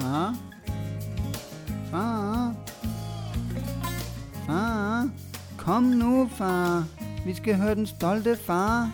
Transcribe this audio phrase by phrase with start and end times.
[0.00, 0.34] Far?
[1.90, 2.54] Far?
[4.46, 5.10] Far?
[5.58, 6.84] Kom nu, far.
[7.26, 8.90] Vi skal høre den stolte far.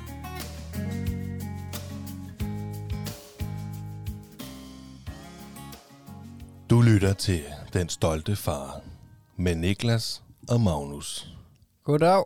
[6.71, 7.43] Du lytter til
[7.73, 8.80] Den Stolte Far
[9.36, 11.36] med Niklas og Magnus.
[11.84, 12.25] Goddag.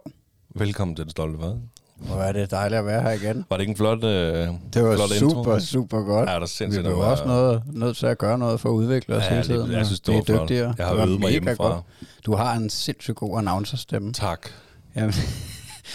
[0.49, 1.80] Velkommen til Den Stolte Far.
[2.01, 3.45] Hvor er det dejligt at være her igen.
[3.51, 5.59] Var det ikke en flot, øh, Det var flot super, intro?
[5.61, 6.29] super godt.
[6.29, 6.83] Ja, der er Vi sindssygt.
[6.85, 9.29] blev det var- også noget, nødt til at gøre noget for at udvikle os Ja,
[9.29, 9.73] hele det- tiden.
[9.73, 10.41] jeg synes, det Vi var er flot.
[10.41, 10.75] dygtigere.
[10.79, 11.65] Jeg har Det øvet mig hjemmefra.
[11.65, 11.85] godt.
[12.27, 14.13] Du har en sindssygt god announcerstemme.
[14.13, 14.49] Tak.
[14.97, 15.11] Jamen,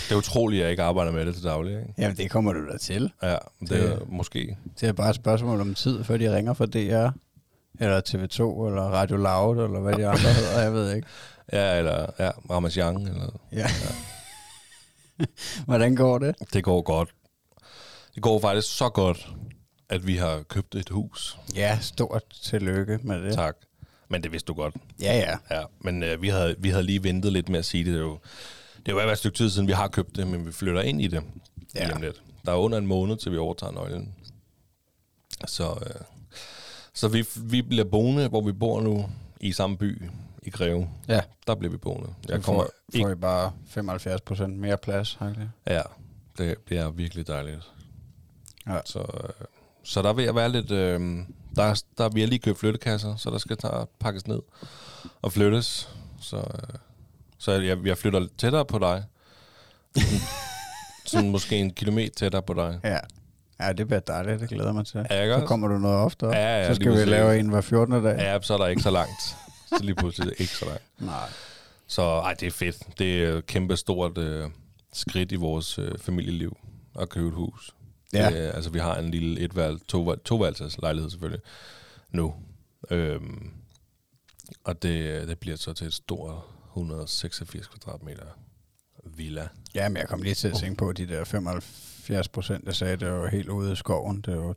[0.09, 1.71] Det er utroligt, at jeg ikke arbejder med det til daglig.
[1.71, 1.93] Ikke?
[1.97, 3.11] jamen, det kommer du da til.
[3.23, 4.57] Ja, det, Det- er måske.
[4.81, 7.09] Det er bare et spørgsmål om tid, før de ringer fra DR,
[7.79, 11.07] eller TV2, eller Radio Loud, eller hvad de andre hedder, jeg ved ikke.
[11.53, 12.95] Ja, eller ja, Ramazan.
[12.97, 13.65] Eller, Ja.
[15.65, 16.35] Hvordan går det?
[16.53, 17.09] det går godt.
[18.15, 19.29] Det går faktisk så godt,
[19.89, 21.37] at vi har købt et hus.
[21.55, 23.33] Ja, stort tillykke med det.
[23.33, 23.55] Tak.
[24.09, 24.75] Men det vidste du godt.
[25.01, 25.57] Ja, ja.
[25.57, 27.93] Ja, men øh, vi, havde, vi havde lige ventet lidt med at sige det.
[27.93, 28.19] Det er jo,
[28.85, 31.01] det er jo et stykke tid siden, vi har købt det, men vi flytter ind
[31.01, 31.23] i det
[31.75, 31.87] Ja.
[31.87, 32.21] lige lidt.
[32.45, 34.13] Der er under en måned, til vi overtager nøglen.
[35.47, 36.01] Så, øh,
[36.93, 39.09] så vi, vi bliver boende, hvor vi bor nu,
[39.41, 40.01] i samme by,
[40.45, 40.89] i Greve.
[41.07, 42.09] Ja, Der bliver vi boende.
[42.29, 43.05] jeg kommer får, ikke...
[43.05, 45.17] får I bare 75 procent mere plads.
[45.29, 45.49] Ikke?
[45.67, 45.81] Ja,
[46.37, 47.71] det bliver virkelig dejligt.
[48.67, 48.77] Ja.
[48.85, 49.29] Så, øh,
[49.83, 50.71] så der vil jeg være lidt...
[50.71, 51.19] Øh,
[51.55, 54.39] der, der vi har lige købt flyttekasser, så der skal tage, pakkes ned
[55.21, 55.89] og flyttes.
[56.21, 56.75] Så, øh,
[57.37, 59.03] så jeg, jeg flytter tættere på dig.
[61.05, 62.79] Sådan måske en kilometer tættere på dig.
[62.83, 62.97] Ja.
[63.65, 64.39] ja, det bliver dejligt.
[64.39, 65.05] Det glæder mig til.
[65.09, 66.35] Ja, Så kommer du noget oftere.
[66.35, 68.03] Ja, ja, så skal vi lave en hver 14.
[68.03, 68.17] dag.
[68.19, 69.37] Ja, så er der ikke så langt.
[69.77, 70.83] Så lige pludselig ikke så langt.
[70.99, 71.29] Nej.
[71.87, 72.77] Så ej, det er fedt.
[72.99, 74.49] Det er et kæmpe stort øh,
[74.93, 76.57] skridt i vores øh, familieliv
[76.99, 77.75] at købe et hus.
[78.13, 78.29] Ja.
[78.29, 81.41] Det, altså, vi har en lille etværel, to, toværelses lejlighed selvfølgelig
[82.11, 82.35] nu.
[82.91, 83.51] Øhm,
[84.63, 88.25] og det, det bliver så til et stort 186 kvadratmeter
[89.17, 89.47] villa.
[89.75, 92.75] Ja, men jeg kom lige til at tænke på, at de der 75 procent, jeg
[92.75, 94.21] sagde, det var helt ude i skoven.
[94.21, 94.53] Det var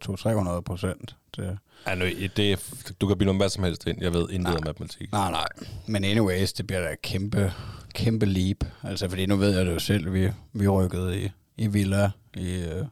[0.58, 1.16] 200-300 procent.
[1.36, 1.58] Det...
[1.86, 2.04] Ja, nu,
[2.36, 4.02] det, er- du kan bilde mig hvad som helst ind.
[4.02, 5.12] Jeg ved intet om matematik.
[5.12, 5.46] Nej, nej.
[5.86, 7.52] Men anyways, det bliver da et kæmpe,
[7.94, 8.56] kæmpe leap.
[8.82, 12.54] Altså, fordi nu ved jeg det jo selv, vi, vi rykkede i, i villa i,
[12.54, 12.84] øh,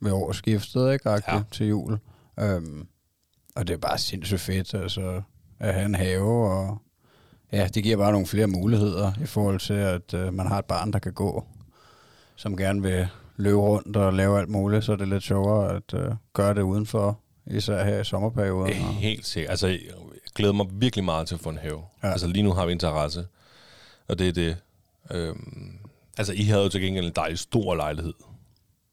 [0.00, 1.10] ved årsskiftet, ikke?
[1.10, 1.18] Ja.
[1.28, 1.42] Ja.
[1.52, 1.98] Til jul.
[2.40, 2.86] Øhm,
[3.56, 5.22] og det er bare sindssygt fedt, altså,
[5.60, 6.82] at have en have, og
[7.52, 10.64] ja, det giver bare nogle flere muligheder i forhold til, at øh, man har et
[10.64, 11.44] barn, der kan gå,
[12.36, 15.94] som gerne vil løbe rundt og lave alt muligt, så er det lidt sjovere at
[15.94, 18.72] øh, gøre det udenfor, især her i sommerperioden.
[18.72, 19.50] Ja, Helt sikkert.
[19.50, 19.78] Altså, jeg
[20.34, 21.82] glæder mig virkelig meget til at få en have.
[22.02, 22.10] Ja.
[22.12, 23.26] Altså, lige nu har vi interesse,
[24.08, 24.56] og det er det.
[25.10, 25.78] Øhm,
[26.18, 28.14] altså, I havde jo til gengæld en dejlig stor lejlighed.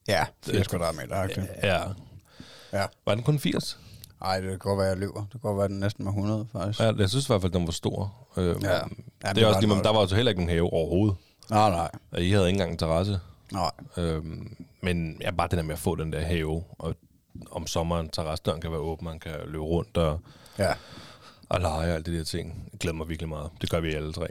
[0.07, 1.23] ja, 80 kvadratmeter.
[1.23, 1.43] Okay.
[1.63, 1.81] Ja.
[2.73, 2.85] Ja.
[3.05, 3.79] Var den kun 80?
[4.21, 5.19] Ej, det kan godt være, jeg løber.
[5.21, 6.79] Det kan godt være, den næsten med 100, faktisk.
[6.79, 8.13] Ja, jeg synes i hvert fald, den var stor.
[8.37, 8.69] Øhm, Ja.
[8.71, 8.73] ja.
[8.77, 10.73] Jamen, det er det var også lige, men der var jo heller ikke nogen have
[10.73, 11.15] overhovedet.
[11.49, 11.91] Nej, nej.
[12.11, 13.19] Og I havde ikke engang interesse.
[13.51, 13.71] Nej.
[13.97, 16.95] Øhm, men ja, bare det der med at få den der have, og
[17.51, 20.19] om sommeren terrasdøren kan være åben, man kan løbe rundt og,
[20.59, 20.73] Ja,
[21.49, 22.69] og lege og alt det der ting.
[22.71, 23.49] Jeg glæder mig virkelig meget.
[23.61, 24.27] Det gør vi alle tre.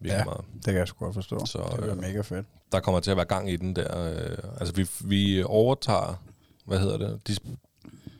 [0.00, 0.24] Virkelig Ja.
[0.24, 0.44] meget.
[0.54, 1.46] det kan jeg sgu godt forstå.
[1.46, 2.46] Så, det bliver øh, mega fedt.
[2.72, 4.04] der kommer til at være gang i den der.
[4.12, 6.22] Øh, altså vi, vi overtager,
[6.64, 7.48] hvad hedder det, Dis-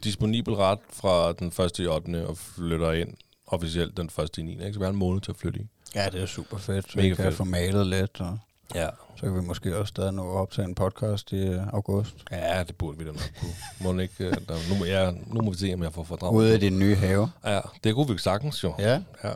[0.05, 1.79] disponibel ret fra den 1.
[1.79, 2.27] i 8.
[2.27, 3.15] og flytter ind
[3.47, 4.39] officielt den 1.
[4.39, 4.53] i 9.
[4.53, 4.73] Ikke?
[4.73, 5.67] Så vi har en måned til at flytte i.
[5.95, 6.91] Ja, det er super fedt.
[6.93, 7.35] Så Mega vi kan fedt.
[7.37, 8.39] få malet lidt, og
[8.75, 8.89] Ja.
[9.17, 12.15] så kan vi måske også stadig nå at optage en podcast i øh, august.
[12.31, 13.51] Ja, det burde vi da nok kunne.
[13.81, 16.03] Må den ikke, øh, der, nu, må jeg, nu må vi se, om jeg får
[16.05, 16.35] fordraget.
[16.37, 17.31] Ude i din nye have.
[17.45, 18.75] Ja, det kunne vi sagtens jo.
[18.79, 19.01] Ja.
[19.25, 19.33] ja.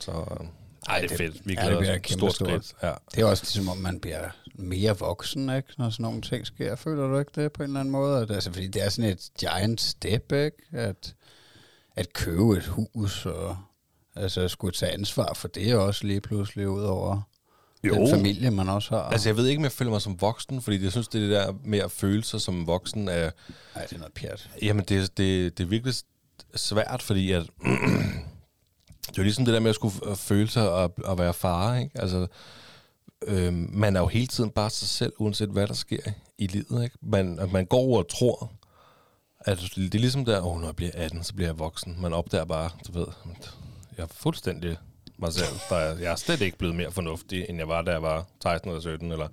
[0.00, 0.46] Så, øh,
[0.88, 1.46] ej, det er fedt.
[1.46, 2.48] Vi Ja, det bliver et kæmpe stort stort.
[2.48, 2.74] skridt.
[2.82, 2.92] Ja.
[3.14, 4.28] Det er også ligesom, om man bliver
[4.58, 5.68] mere voksen, ikke?
[5.78, 6.76] Når sådan nogle ting sker.
[6.76, 8.22] Føler du ikke det på en eller anden måde?
[8.22, 10.56] At, altså, fordi det er sådan et giant step, ikke?
[10.72, 11.14] At,
[11.96, 13.56] at købe et hus og
[14.16, 17.20] altså, skulle tage ansvar for det også lige pludselig ud over
[17.82, 19.02] den familie, man også har.
[19.02, 21.26] Altså, jeg ved ikke, om jeg føler mig som voksen, fordi jeg synes, det er
[21.26, 23.30] det der med at føle sig som voksen er...
[23.74, 24.50] Nej, det er noget pjat.
[24.62, 25.94] Jamen, det, det, det er virkelig
[26.54, 27.42] svært, fordi at...
[29.06, 31.76] det er jo ligesom det der med at skulle føle sig at, at være far,
[31.76, 31.90] ikke?
[31.94, 32.26] Altså,
[33.26, 36.00] øhm, man er jo hele tiden bare sig selv, uanset hvad der sker
[36.38, 36.98] i livet, ikke?
[37.02, 38.52] Man, man går og tror,
[39.40, 41.96] at det er ligesom der, oh, når jeg bliver 18, så bliver jeg voksen.
[42.00, 43.06] Man opdager bare, du ved,
[43.96, 44.76] jeg er fuldstændig
[45.18, 45.58] mig selv.
[45.70, 48.26] Der er, jeg er slet ikke blevet mere fornuftig, end jeg var, da jeg var
[48.42, 49.12] 16 eller 17.
[49.12, 49.28] Eller,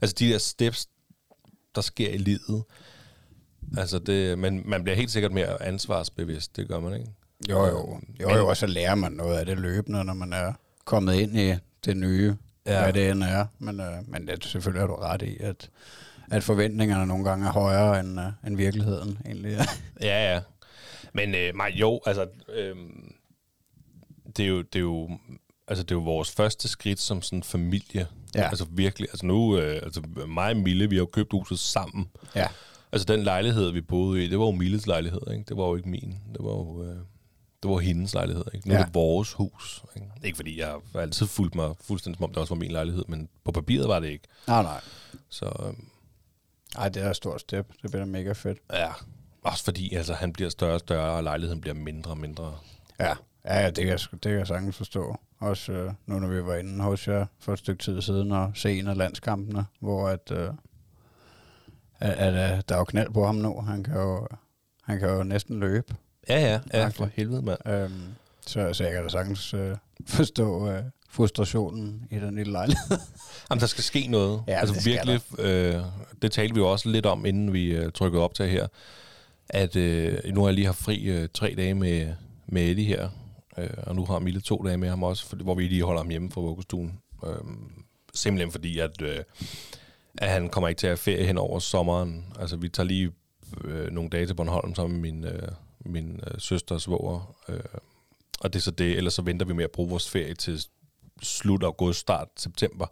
[0.00, 0.88] altså de der steps,
[1.74, 2.64] der sker i livet,
[3.78, 7.10] Altså det, men man bliver helt sikkert mere ansvarsbevidst, det gør man ikke?
[7.48, 8.00] Jo, jo.
[8.20, 10.52] Jo, jo, og så lærer man noget af det løbende, når man er
[10.84, 11.54] kommet ind i
[11.84, 12.34] det nye,
[12.66, 12.82] ja.
[12.82, 13.46] Hvad det end er.
[13.58, 15.70] Men, øh, men det, selvfølgelig har du ret i, at,
[16.30, 19.58] at forventningerne nogle gange er højere end, øh, end virkeligheden egentlig.
[20.00, 20.40] Ja, ja.
[21.12, 22.76] Men øh, nej, jo, altså, øh,
[24.36, 25.10] det, er jo, det, er jo,
[25.68, 28.06] altså, det er jo vores første skridt som sådan familie.
[28.34, 28.48] Ja.
[28.48, 32.10] Altså virkelig, altså nu, øh, altså mig og Mille, vi har jo købt huset sammen.
[32.34, 32.46] Ja.
[32.92, 35.44] Altså den lejlighed, vi boede i, det var jo Milles lejlighed, ikke?
[35.48, 36.18] Det var jo ikke min.
[36.32, 36.96] Det var jo øh,
[37.64, 38.68] det var hendes lejlighed, ikke?
[38.68, 38.80] Nu ja.
[38.80, 39.84] Er det vores hus.
[39.96, 40.08] Ikke?
[40.24, 43.04] ikke fordi jeg har altid fulgt mig fuldstændig som om det også var min lejlighed,
[43.08, 44.28] men på papiret var det ikke.
[44.48, 44.80] Nej, nej.
[45.28, 45.74] Så øh,
[46.78, 47.72] Ej, det er et stort step.
[47.82, 48.58] Det bliver mega fedt.
[48.72, 48.88] ja,
[49.42, 52.54] også fordi altså, han bliver større og større, og lejligheden bliver mindre og mindre.
[53.00, 53.14] Ja,
[53.44, 55.16] ja, ja det, kan jeg, det kan jeg sagtens forstå.
[55.38, 58.52] Også øh, nu, når vi var inde hos jer for et stykke tid siden og
[58.54, 60.48] se en af landskampene, hvor at, øh,
[61.98, 63.60] at, at, øh, der er jo knald på ham nu.
[63.60, 64.28] Han kan jo,
[64.82, 65.94] han kan jo næsten løbe.
[66.28, 67.68] Ja, ja, ja, for helvede, mand.
[67.68, 68.02] Øhm,
[68.46, 69.76] så, så jeg kan da sagtens øh,
[70.06, 72.98] forstå øh, frustrationen i den lille lejlighed.
[73.50, 74.42] Jamen, der skal ske noget.
[74.48, 75.80] Ja, altså det virkelig, øh,
[76.22, 78.66] det talte vi jo også lidt om, inden vi øh, trykkede op til her,
[79.48, 82.12] at øh, nu har jeg lige haft fri øh, tre dage med,
[82.46, 83.08] med Eddie her,
[83.58, 86.00] øh, og nu har Mille to dage med ham også, for, hvor vi lige holder
[86.00, 86.98] ham hjemme fra vuggestuen.
[87.26, 87.34] Øh,
[88.14, 89.18] simpelthen fordi, at, øh,
[90.18, 92.24] at han kommer ikke til at have ferie hen over sommeren.
[92.40, 93.12] Altså, vi tager lige
[93.64, 95.48] øh, nogle dage til Bornholm sammen med min, øh,
[95.84, 97.60] min øh, søster og svoger, øh,
[98.40, 100.66] og det er så det, ellers så venter vi med at bruge vores ferie til
[101.22, 102.86] slut august, start september.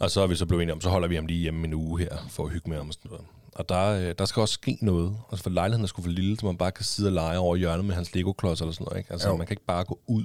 [0.00, 1.74] Og så er vi så blevet enige om, så holder vi ham lige hjemme en
[1.74, 3.26] uge her, for at hygge med ham og sådan noget.
[3.54, 5.16] Og der, øh, der skal også ske noget.
[5.30, 7.56] Altså for lejligheden er sgu for lille, så man bare kan sidde og lege over
[7.56, 8.98] hjørnet med hans Lego-klods eller sådan noget.
[8.98, 9.12] Ikke?
[9.12, 9.36] Altså Jo.
[9.36, 10.24] man kan ikke bare gå ud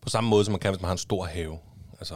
[0.00, 1.58] på samme måde, som man kan, hvis man har en stor have.
[1.98, 2.14] Altså,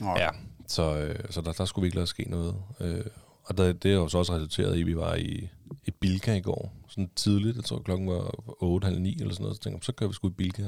[0.00, 0.28] Nå, ja.
[0.66, 2.56] Så, øh, så der, der skulle virkelig ske noget.
[2.80, 3.04] Øh,
[3.44, 5.48] og der, det er jo så også resulteret i, at vi var i,
[5.86, 6.72] i Bilka i går.
[6.88, 9.56] Sådan tidligt, jeg tror klokken var 8, halv 9 eller sådan noget.
[9.56, 10.62] Så tænkte jeg, så kører vi sgu i Bilka.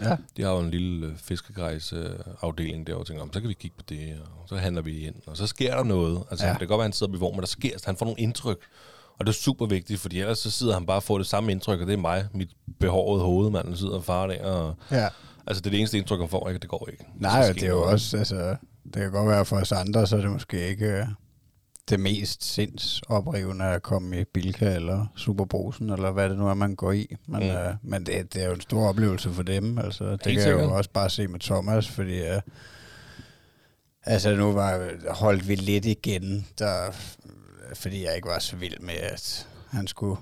[0.00, 2.10] Ja, De har jo en lille øh, fiskegrejs øh,
[2.42, 4.98] afdeling derovre, og tænker, "Om, så kan vi kigge på det, og så handler vi
[5.06, 6.22] ind, og så sker der noget.
[6.30, 6.52] Altså, ja.
[6.52, 8.20] Det kan godt være, at han sidder ved vogn, men der sker, han får nogle
[8.20, 8.58] indtryk,
[9.18, 11.52] og det er super vigtigt, fordi ellers så sidder han bare og får det samme
[11.52, 12.50] indtryk, og det er mig, mit
[12.80, 15.08] behårede hoved, mand, der sidder og farer der, og ja.
[15.46, 16.58] altså, det er det eneste indtryk, han får, ikke?
[16.58, 17.04] Det går ikke.
[17.16, 17.92] Nej, og ske det er jo noget.
[17.92, 21.06] også, altså, det kan godt være for os andre, så er det måske ikke øh,
[21.90, 26.74] det mest sindsoprivende at komme i Bilka eller Superbrusen, eller hvad det nu er, man
[26.74, 27.16] går i.
[27.26, 27.48] Men, Mm.
[27.48, 29.78] øh, men det, det er jo en stor oplevelse for dem.
[29.78, 30.62] Altså, det kan jeg sikkert.
[30.64, 32.40] jo også bare se med Thomas, fordi øh,
[34.02, 36.90] altså, nu var, holdt vi lidt igen, der,
[37.74, 40.16] fordi jeg ikke var så vild med, at han skulle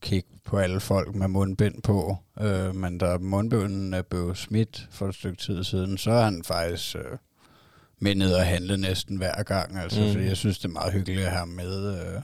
[0.00, 2.16] kigge på alle folk med mundbind på.
[2.40, 6.44] Øh, men da mundbinden er blevet smidt for et stykke tid siden, så er han
[6.44, 7.18] faktisk øh,
[8.00, 9.78] med ned og handle næsten hver gang.
[9.78, 10.12] Altså, Mm.
[10.12, 11.98] Fordi jeg synes, det er meget hyggeligt at have med.
[12.00, 12.22] Øh,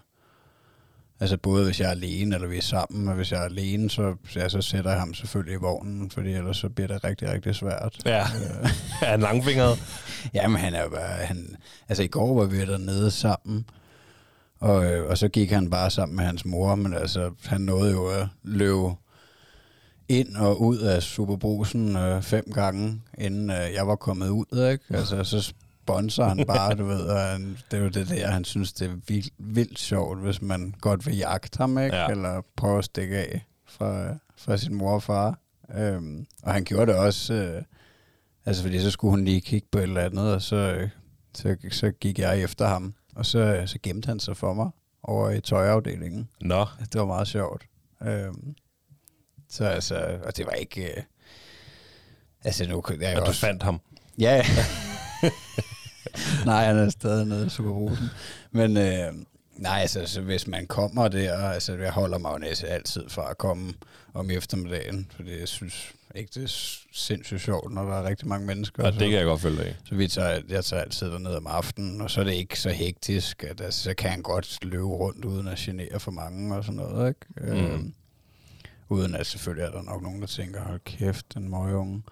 [1.20, 3.08] altså både hvis jeg er alene, eller vi er sammen.
[3.08, 6.32] Og hvis jeg er alene, så, ja, så sætter jeg ham selvfølgelig i vognen, fordi
[6.32, 7.96] ellers så bliver det rigtig, rigtig svært.
[8.04, 8.70] Ja, Øh,
[9.02, 9.78] er han langfingret?
[10.34, 11.24] Jamen, han er jo bare...
[11.26, 11.56] Han,
[11.88, 13.64] altså, i går var vi dernede sammen,
[14.60, 17.92] og, øh, og så gik han bare sammen med hans mor, men altså, han nåede
[17.92, 18.90] jo at løbe
[20.08, 24.84] ind og ud af Superbrusen øh, fem gange, inden øh, jeg var kommet ud, ikke?
[24.90, 25.52] Altså, så
[25.88, 28.96] han bare, du ved, og han, det er jo det der, han synes, det er
[29.08, 31.96] vildt, vildt sjovt, hvis man godt vil jagte ham, ikke?
[31.96, 32.06] Ja.
[32.06, 35.38] Eller prøve at stikke af fra, fra sin mor og far.
[35.74, 37.34] Øhm, og han gjorde det også...
[37.34, 37.62] Øh,
[38.46, 40.88] Altså, fordi så skulle hun lige kigge på et eller andet, og så, øh,
[41.34, 42.94] så, så gik jeg efter ham.
[43.16, 44.70] Og så, så gemte han sig for mig
[45.02, 46.28] over i tøjafdelingen.
[46.40, 47.66] Nå, Det var meget sjovt.
[48.02, 48.54] Øhm,
[49.48, 50.84] så altså, og det var ikke...
[50.84, 51.02] Øh,
[52.44, 53.40] altså, nu jeg og du også...
[53.40, 53.80] fandt ham.
[54.18, 54.44] Ja.
[56.46, 58.06] nej, han er stadig nede i Superbrusen.
[58.50, 59.12] Men øh,
[59.56, 63.30] nej, altså, så hvis man kommer der, altså jeg holder mig jo næsten altid fra
[63.30, 63.74] at komme
[64.14, 68.46] om eftermiddagen, fordi jeg synes ikke, det er sindssygt sjovt, når der er rigtig mange
[68.46, 68.84] mennesker.
[68.84, 69.74] Så, det kan jeg godt følge dig i.
[69.88, 72.70] så vi tager, jeg tager altid derned om aftenen, og så er det ikke så
[72.70, 76.64] hektisk, at altså, så kan han godt løbe rundt uden at genere for mange og
[76.64, 77.52] sådan noget, ikke?
[77.52, 77.58] Mm.
[77.58, 77.94] Øhm,
[78.88, 82.02] uden at selvfølgelig er der nok nogen, der tænker, hold kæft, den møgeunge.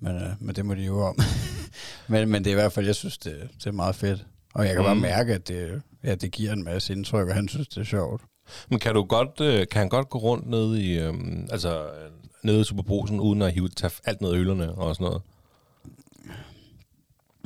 [0.00, 1.18] Men, øh, men det må de jo om.
[2.08, 4.26] men, men det er i hvert fald, jeg synes, det, det er meget fedt.
[4.54, 4.86] Og jeg kan mm.
[4.86, 7.84] bare mærke, at det, ja, det giver en masse indtryk, og han synes, det er
[7.84, 8.22] sjovt.
[8.68, 12.10] Men kan du godt, øh, kan han godt gå rundt nede i, øhm, altså, øh,
[12.42, 15.22] nede i Superbrusen, uden at hive, tage alt ned af øllerne og sådan noget?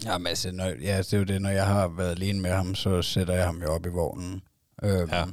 [0.04, 2.74] Jamen altså, når, ja, det er jo det, når jeg har været alene med ham,
[2.74, 4.42] så sætter jeg ham jo op i vognen.
[4.82, 5.24] Øhm, Ja.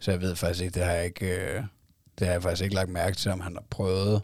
[0.00, 1.62] Så jeg ved faktisk ikke, det har jeg ikke, øh,
[2.18, 4.22] det har jeg faktisk ikke lagt mærke til, om han har prøvet,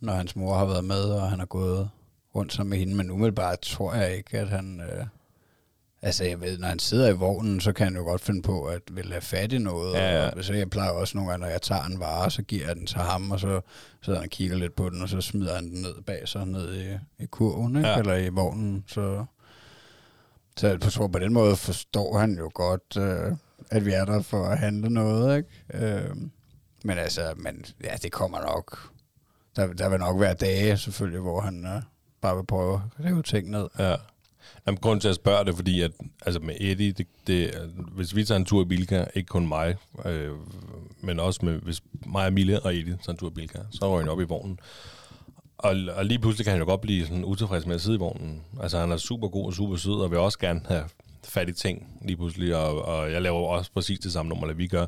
[0.00, 1.90] når hans mor har været med, og han har gået
[2.34, 2.94] rundt sammen med hende.
[2.94, 4.80] Men umiddelbart tror jeg ikke, at han...
[4.80, 5.06] Øh,
[6.02, 8.64] altså, jeg ved, når han sidder i vognen, så kan han jo godt finde på
[8.64, 9.94] at vil have fat i noget.
[9.94, 10.30] Ja, ja.
[10.30, 12.76] Og, så jeg plejer også nogle gange, når jeg tager en vare, så giver jeg
[12.76, 13.60] den til ham, og så
[14.02, 16.46] sidder han og kigger lidt på den, og så smider han den ned bag sig,
[16.46, 17.88] ned i, i kurven, ikke?
[17.88, 17.98] Ja.
[17.98, 18.84] eller i vognen.
[18.86, 19.24] Så,
[20.56, 23.32] så jeg tror, på den måde forstår han jo godt, øh,
[23.70, 25.36] at vi er der for at handle noget.
[25.36, 25.86] Ikke?
[25.86, 26.16] Øh,
[26.84, 28.90] Men altså, men, ja, det kommer nok.
[29.58, 31.82] Der, der vil nok være dage, selvfølgelig, hvor han øh,
[32.20, 33.68] bare vil prøve at rive ting ned.
[33.78, 33.94] Ja.
[34.66, 35.90] Jamen, grunden til at spørge det, fordi at,
[36.26, 39.76] altså med Eddie, det, det, hvis vi tager en tur i Bilka, ikke kun mig,
[40.04, 40.32] øh,
[41.00, 43.92] men også med, hvis mig og Mille og Eddie tager en tur i Bilka, så
[43.92, 44.60] røg han op i vognen.
[45.58, 47.98] Og, og lige pludselig kan han jo godt blive sådan utilfreds med at sidde i
[47.98, 48.42] vognen.
[48.60, 50.84] Altså han er super god og super sød, og vil også gerne have
[51.24, 52.56] fat i ting lige pludselig.
[52.56, 54.86] Og, og jeg laver også præcis det samme nummer, hvad vi gør.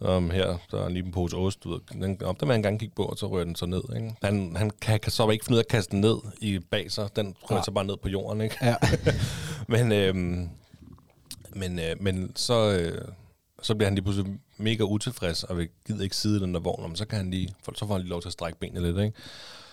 [0.00, 1.80] Um, her, der er lige en pose ost, du ved.
[1.92, 3.82] Den, om vil han gerne kigge på, og så rører den så ned.
[3.96, 4.14] Ikke?
[4.22, 6.90] Han, han kan, kan så ikke finde ud af at kaste den ned i bag
[6.92, 7.16] sig.
[7.16, 7.62] Den rører Ja.
[7.64, 8.56] så bare ned på jorden, ikke?
[8.62, 8.74] Ja.
[9.74, 10.48] men, øhm,
[11.56, 13.08] men, øh, men så, øh,
[13.62, 16.60] så bliver han lige pludselig mega utilfreds, og vil gider ikke sidde i den der
[16.60, 18.80] vogn, men så, kan han lige, så får han lige lov til at strække benene
[18.86, 19.18] lidt, ikke?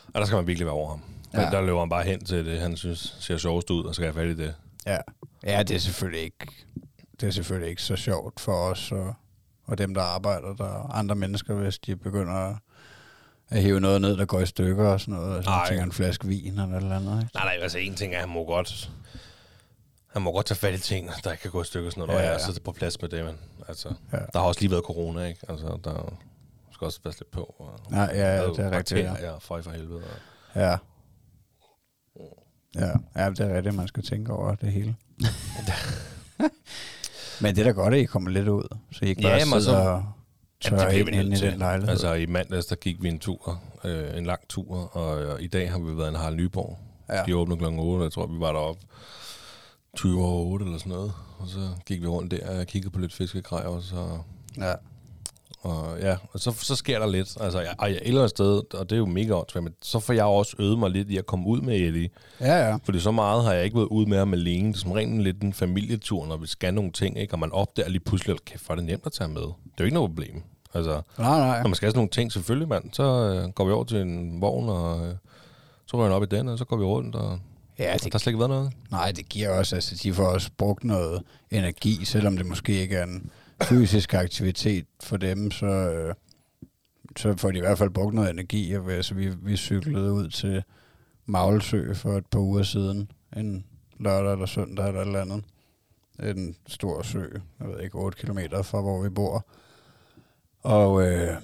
[0.08, 1.02] Og der skal man virkelig være over ham.
[1.34, 1.42] Ja.
[1.42, 4.14] Der løber han bare hen til det, han synes ser sjovest ud, og så skal
[4.14, 4.56] have fat i det.
[4.86, 4.98] Ja.
[5.44, 6.48] ja, det er selvfølgelig ikke,
[7.22, 9.14] det er selvfølgelig ikke så sjovt for os og,
[9.66, 12.56] og dem, der arbejder der, og andre mennesker, hvis de begynder at,
[13.50, 15.36] at hive noget ned, der går i stykker og sådan noget.
[15.36, 15.58] Altså, Ej.
[15.58, 17.22] jeg tænker en flaske vin eller et eller andet.
[17.24, 17.32] Ikke?
[17.34, 18.92] Nej, nej, altså en ting er, at han må godt,
[20.14, 22.14] han må godt tage fat i ting, der ikke kan gå i stykker, sådan noget,
[22.20, 22.34] Ja, ja, ja.
[22.34, 22.40] ja.
[22.40, 23.36] så er det på plads med det, men
[23.68, 24.18] altså, Ja.
[24.18, 25.40] der har også lige været corona, ikke?
[25.50, 26.14] Altså, der
[26.72, 27.56] skal også passe lidt på.
[27.60, 29.14] Og, Nej, ja, ja, og det er rigtigt, ja.
[29.22, 30.04] Ja, for for helvede.
[30.04, 30.78] Og, Ja.
[32.76, 34.96] Ja, ja det er rigtigt, man skal tænke over det hele.
[37.42, 39.38] Men det er da godt, at I kommer lidt ud, så I ikke Ja, bare
[39.40, 40.04] jamen, sidder altså- og
[40.66, 41.90] Jamen, tørrer det ind, i den lejlighed.
[41.90, 45.48] Altså i mandags, der gik vi en tur, øh, en lang tur, og øh, i
[45.48, 46.80] dag har vi været en Harald Nyborg.
[47.10, 47.16] Ja.
[47.18, 47.24] Ja.
[47.26, 48.82] De åbner klokken 8, og jeg tror, vi var deroppe
[49.98, 51.14] 20 over 8 eller sådan noget.
[51.40, 53.96] Og så gik vi rundt der og kiggede på lidt fiskegrej også.
[53.96, 54.24] Og,
[54.58, 54.74] ja.
[55.62, 57.38] Og ja, og så, så sker der lidt.
[57.42, 60.00] Altså, jeg, jeg et eller andet sted, og det er jo mega åndssvagt, men så
[60.00, 62.10] får jeg også øvet mig lidt i at komme ud med Eddie.
[62.40, 62.78] ja, ja.
[62.84, 64.68] Fordi så meget har jeg ikke været ude med ham alene.
[64.68, 67.34] Det er som rent lidt en familietur, når vi skal nogle ting, ikke?
[67.34, 69.42] og man opdager lige pludselig, at kæft, hvor er det nemt at tage med.
[69.42, 70.42] Det er jo ikke noget problem.
[70.74, 71.62] Altså, Nej, nej.
[71.62, 73.98] når man skal have sådan nogle ting, selvfølgelig, mand, så øh, går vi over til
[74.02, 75.14] en vogn, og øh,
[75.86, 77.40] så rører op i den, og så går vi rundt, og,
[77.80, 78.72] Ja, det der har slet ikke været noget.
[78.92, 82.96] Nej, det giver også, altså de får også brugt noget energi, selvom det måske ikke
[82.96, 83.30] er en
[83.64, 86.14] fysisk aktivitet for dem, så, øh,
[87.18, 88.74] så får de i hvert fald brugt noget energi.
[88.74, 90.64] Altså, vi, vi cyklede ud til
[91.26, 93.66] Maglesø for et par uger siden, en
[94.00, 95.44] lørdag eller søndag eller et eller andet.
[96.24, 97.26] En stor sø,
[97.60, 99.48] jeg ved ikke, 8 km fra hvor vi bor.
[100.62, 101.38] Og, øh,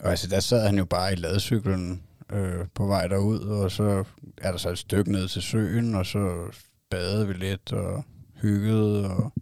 [0.00, 4.04] og altså, der sad han jo bare i ladcyklen øh, på vej derud, og så
[4.38, 6.50] er der så et stykke ned til søen, og så
[6.90, 8.04] badede vi lidt og
[8.42, 9.32] hyggede, og,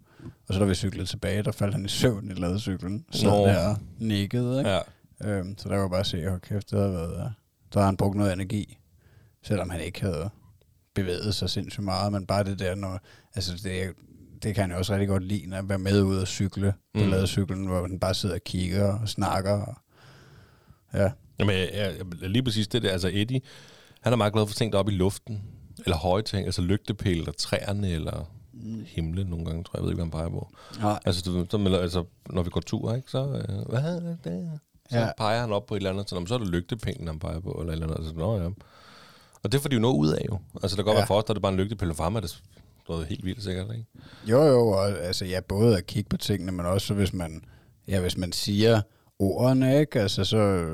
[0.51, 3.05] og så da vi cyklede tilbage, der faldt han i søvn i ladcyklen.
[3.11, 3.45] Så Nå.
[3.45, 4.69] der nikkede, ikke?
[4.69, 4.79] Ja.
[5.23, 7.33] Øhm, så der var bare at se, hold kæft, det havde været,
[7.73, 8.77] der har han brugt noget energi,
[9.43, 10.29] selvom han ikke havde
[10.95, 12.99] bevæget sig sindssygt meget, men bare det der, når,
[13.35, 13.89] altså det,
[14.43, 17.03] det kan han jo også rigtig godt lide, at være med ud og cykle på
[17.03, 17.09] Mm.
[17.09, 19.51] ladcyklen, hvor han bare sidder og kigger og snakker.
[19.51, 19.75] Og,
[20.93, 23.41] ja, Jamen, jeg, jeg, jeg, lige præcis det der, altså Eddie,
[24.01, 25.41] han er meget glad for ting, der er oppe i luften,
[25.85, 28.31] eller høje ting, altså lygtepæle, eller træerne, eller
[28.87, 30.49] himlen nogle gange, tror jeg, jeg ved ikke, hvad han peger på.
[30.81, 30.99] Nej.
[31.05, 33.17] Altså, du, så, altså, når vi går tur, ikke, så,
[33.49, 34.59] øh, hvad er det?
[34.89, 35.09] Så Ja.
[35.17, 37.19] peger han op på et eller andet, så, "Nå, men så er det lygtepælen, han
[37.19, 37.97] peger på, eller et eller andet.
[37.99, 38.49] Altså, nå ja.
[39.43, 40.39] Og det får de jo noget ud af jo.
[40.63, 40.99] Altså, der godt Ja.
[40.99, 42.41] være for os, der er det bare en lygtepæl, for ham er det
[42.89, 43.85] noget helt vildt sikkert, ikke?
[44.25, 47.43] Jo, jo, og altså, ja, både at kigge på tingene, men også hvis man,
[47.87, 48.81] ja, hvis man siger
[49.19, 50.65] ordene, ikke, altså så,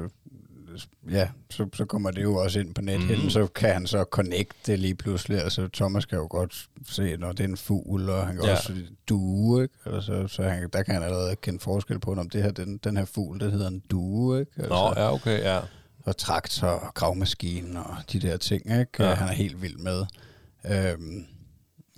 [1.12, 3.24] ja, så, så kommer det jo også ind på Mhm.
[3.24, 3.30] mm.
[3.30, 7.40] så kan han så connecte lige pludselig, altså Thomas kan jo godt se, når det
[7.40, 8.52] er en fugl, og han kan Ja.
[8.52, 8.74] også
[9.10, 12.52] due, ikke, altså, så han, der kan han allerede kende forskel på, om det her,
[12.52, 15.60] den, den her fugl, det hedder en due, ikke, altså, Nå, ja, okay, ja.
[16.06, 19.04] og traktor og gravmaskine og de der ting, ikke?
[19.04, 19.14] Ja.
[19.14, 20.06] Han er helt vild med.
[20.66, 21.26] Øhm,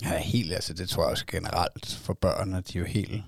[0.04, 2.88] han er helt, altså det tror jeg også generelt for børn, at de er jo
[2.88, 3.24] helt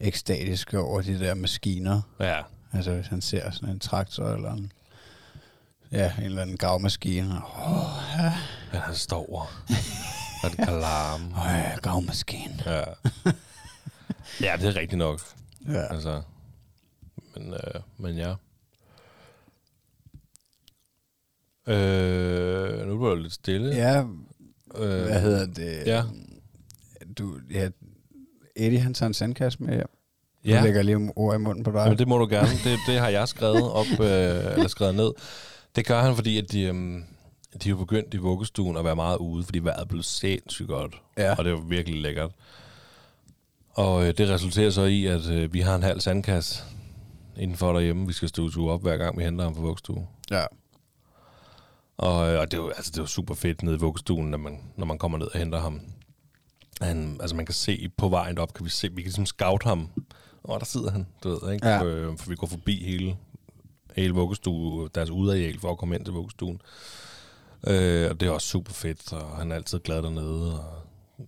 [0.00, 2.00] ekstatiske over de der maskiner.
[2.20, 2.40] Ja,
[2.72, 4.72] Altså hvis han ser sådan en traktor eller en,
[5.92, 7.34] ja, en eller anden gravmaskine.
[7.66, 8.32] Åh, ja
[8.72, 9.50] han står
[10.42, 11.24] og det kan larme.
[11.24, 12.62] oh, ja, gravmaskine.
[12.66, 12.84] Ja.
[14.46, 15.20] ja, det er rigtigt nok.
[15.68, 15.92] Ja.
[15.94, 16.22] Altså,
[17.36, 18.34] men, øh, men ja.
[21.66, 23.74] Øh, nu bliver det lidt stille.
[23.74, 24.00] ja,
[24.74, 25.86] øh, hvad hedder det?
[25.86, 26.04] Ja.
[27.18, 27.68] Du, ja,
[28.56, 29.88] Eddie han tager en sandkasse med hjem.
[30.44, 31.78] Ja, Jeg lægger lige ord i munden på dig.
[31.78, 32.48] Jamen, det må du gerne.
[32.64, 35.12] Det, det har jeg skrevet op, øh, eller skrevet ned.
[35.78, 37.04] Det gør han, fordi at de, øhm,
[37.62, 41.02] de er jo begyndt i vuggestuen at være meget ude, fordi vejret blevet sindssygt godt.
[41.18, 41.34] Ja.
[41.34, 42.30] Og det var virkelig lækkert.
[43.70, 46.62] Og øh, det resulterer så i, at øh, vi har en halv sandkasse
[47.36, 48.06] indenfor derhjemme.
[48.06, 50.08] Vi skal stå op hver gang, vi henter ham fra vuggestuen.
[50.30, 50.44] Ja.
[51.96, 54.60] Og, øh, og det, jo, altså, det jo super fedt nede i vuggestuen, når man,
[54.76, 55.80] når man kommer ned og henter ham.
[56.80, 59.62] Han, altså man kan se på vejen op, kan vi se, vi kan ligesom scout
[59.62, 59.88] ham.
[60.44, 61.68] Og der sidder han, du ved, ikke?
[61.68, 61.84] Ja.
[61.84, 63.16] Øh, for vi går forbi hele
[63.98, 66.60] hele vuggestue, deres udareal for at komme ind til vuggestuen.
[67.66, 70.60] Øh, og det er også super fedt, og han er altid glad dernede.
[70.60, 70.64] Og,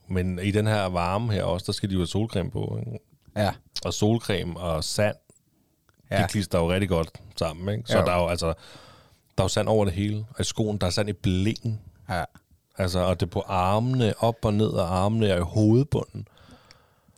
[0.08, 2.78] men i den her varme her også, der skal de jo have solcreme på.
[2.80, 2.98] Ikke?
[3.36, 3.52] Ja.
[3.84, 5.16] Og solcreme og sand,
[6.10, 6.16] ja.
[6.16, 6.22] Ja.
[6.22, 7.74] de klister jo rigtig godt sammen.
[7.78, 7.88] Ikke?
[7.90, 8.04] Så Jo.
[8.04, 8.52] der er jo altså, der
[9.38, 10.24] er jo sand over det hele.
[10.30, 11.80] Og i skoen, der er sand i blæen.
[12.08, 12.24] Ja.
[12.78, 16.28] Altså, og det er på armene, op og ned af armene og i hovedbunden.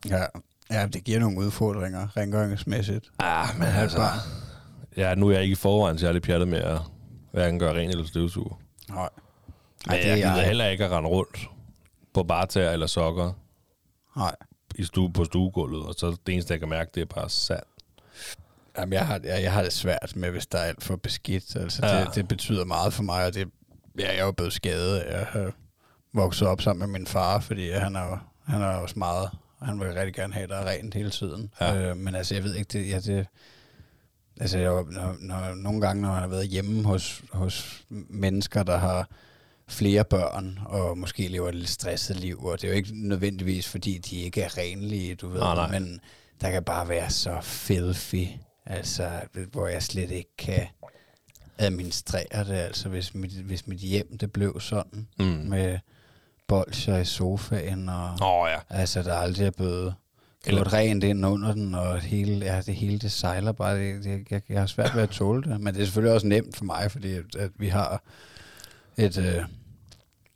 [0.08, 0.24] Ja.
[0.70, 3.10] Ja, det giver nogle udfordringer rengøringsmæssigt.
[3.18, 3.96] Ah, men altså...
[3.98, 4.20] bare-
[4.96, 6.78] Ja, nu er jeg ikke i forvejen særlig pjattet med at
[7.32, 8.56] hverken gøre ren eller støvsuge.
[8.88, 9.08] Nej.
[9.86, 11.48] Men det jeg er gider heller ikke at rende rundt
[12.14, 13.32] på barter eller sokker
[14.16, 14.36] Nej.
[14.74, 17.62] i stue, på stuegulvet, og så det eneste, jeg kan mærke, det er bare sand.
[18.78, 21.56] Jamen, jeg har, jeg, jeg har det svært med, hvis der er alt for beskidt.
[21.56, 22.00] Altså, Ja.
[22.04, 23.48] det, det betyder meget for mig, og det,
[23.98, 25.52] ja, jeg er jo blevet skadet af at
[26.12, 29.30] vokset op sammen med min far, fordi han er jo, han er også meget,
[29.62, 31.52] han vil rigtig gerne have, at der er rent hele tiden.
[31.60, 31.76] Ja.
[31.90, 33.26] Øh, men altså, jeg ved ikke, det, ja, det,
[34.42, 38.76] altså, jeg, når, når, nogle gange, når han har været hjemme hos, hos mennesker, der
[38.78, 39.08] har
[39.68, 43.68] flere børn, og måske lever et lidt stresset liv, og det er jo ikke nødvendigvis,
[43.68, 45.70] fordi de ikke er renlige, du ved, Nej, nej.
[45.80, 46.00] men
[46.40, 48.26] der kan bare være så filthy,
[48.66, 49.10] altså,
[49.52, 50.66] hvor jeg slet ikke kan
[51.58, 55.24] administrere det, altså, hvis mit, hvis mit hjem, det blev sådan, Mm.
[55.24, 55.78] med
[56.48, 58.58] bolcher i sofaen, og oh, ja.
[58.78, 59.94] altså, der aldrig er blevet
[60.46, 64.04] Eller- gjort rent ind under den, og hele, ja, det hele, det sejler bare, det,
[64.04, 66.56] det, jeg, jeg har svært ved at tåle det, men det er selvfølgelig også nemt
[66.56, 68.02] for mig, fordi at, at vi har
[68.96, 69.44] et, øh,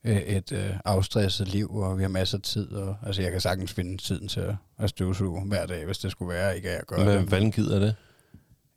[0.04, 3.40] øh, et øh, afstresset liv, og vi har masser af tid, og altså, jeg kan
[3.40, 6.74] sagtens finde tiden til at, at støvsuge hver dag, hvis det skulle være, ikke at
[6.74, 7.20] jeg gør Men det.
[7.20, 7.94] hvordan gider det?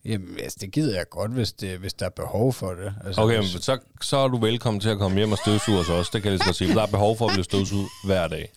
[0.05, 2.93] Jamen, altså, det gider jeg godt, hvis, det, hvis der er behov for det.
[3.05, 5.77] Altså, Okay, men hvis, så, så er du velkommen til at komme hjem og støvsuge
[5.79, 6.09] os.
[6.09, 6.73] Det kan jeg lige så sige.
[6.73, 8.51] Der er behov for at blive støvsuget hver dag.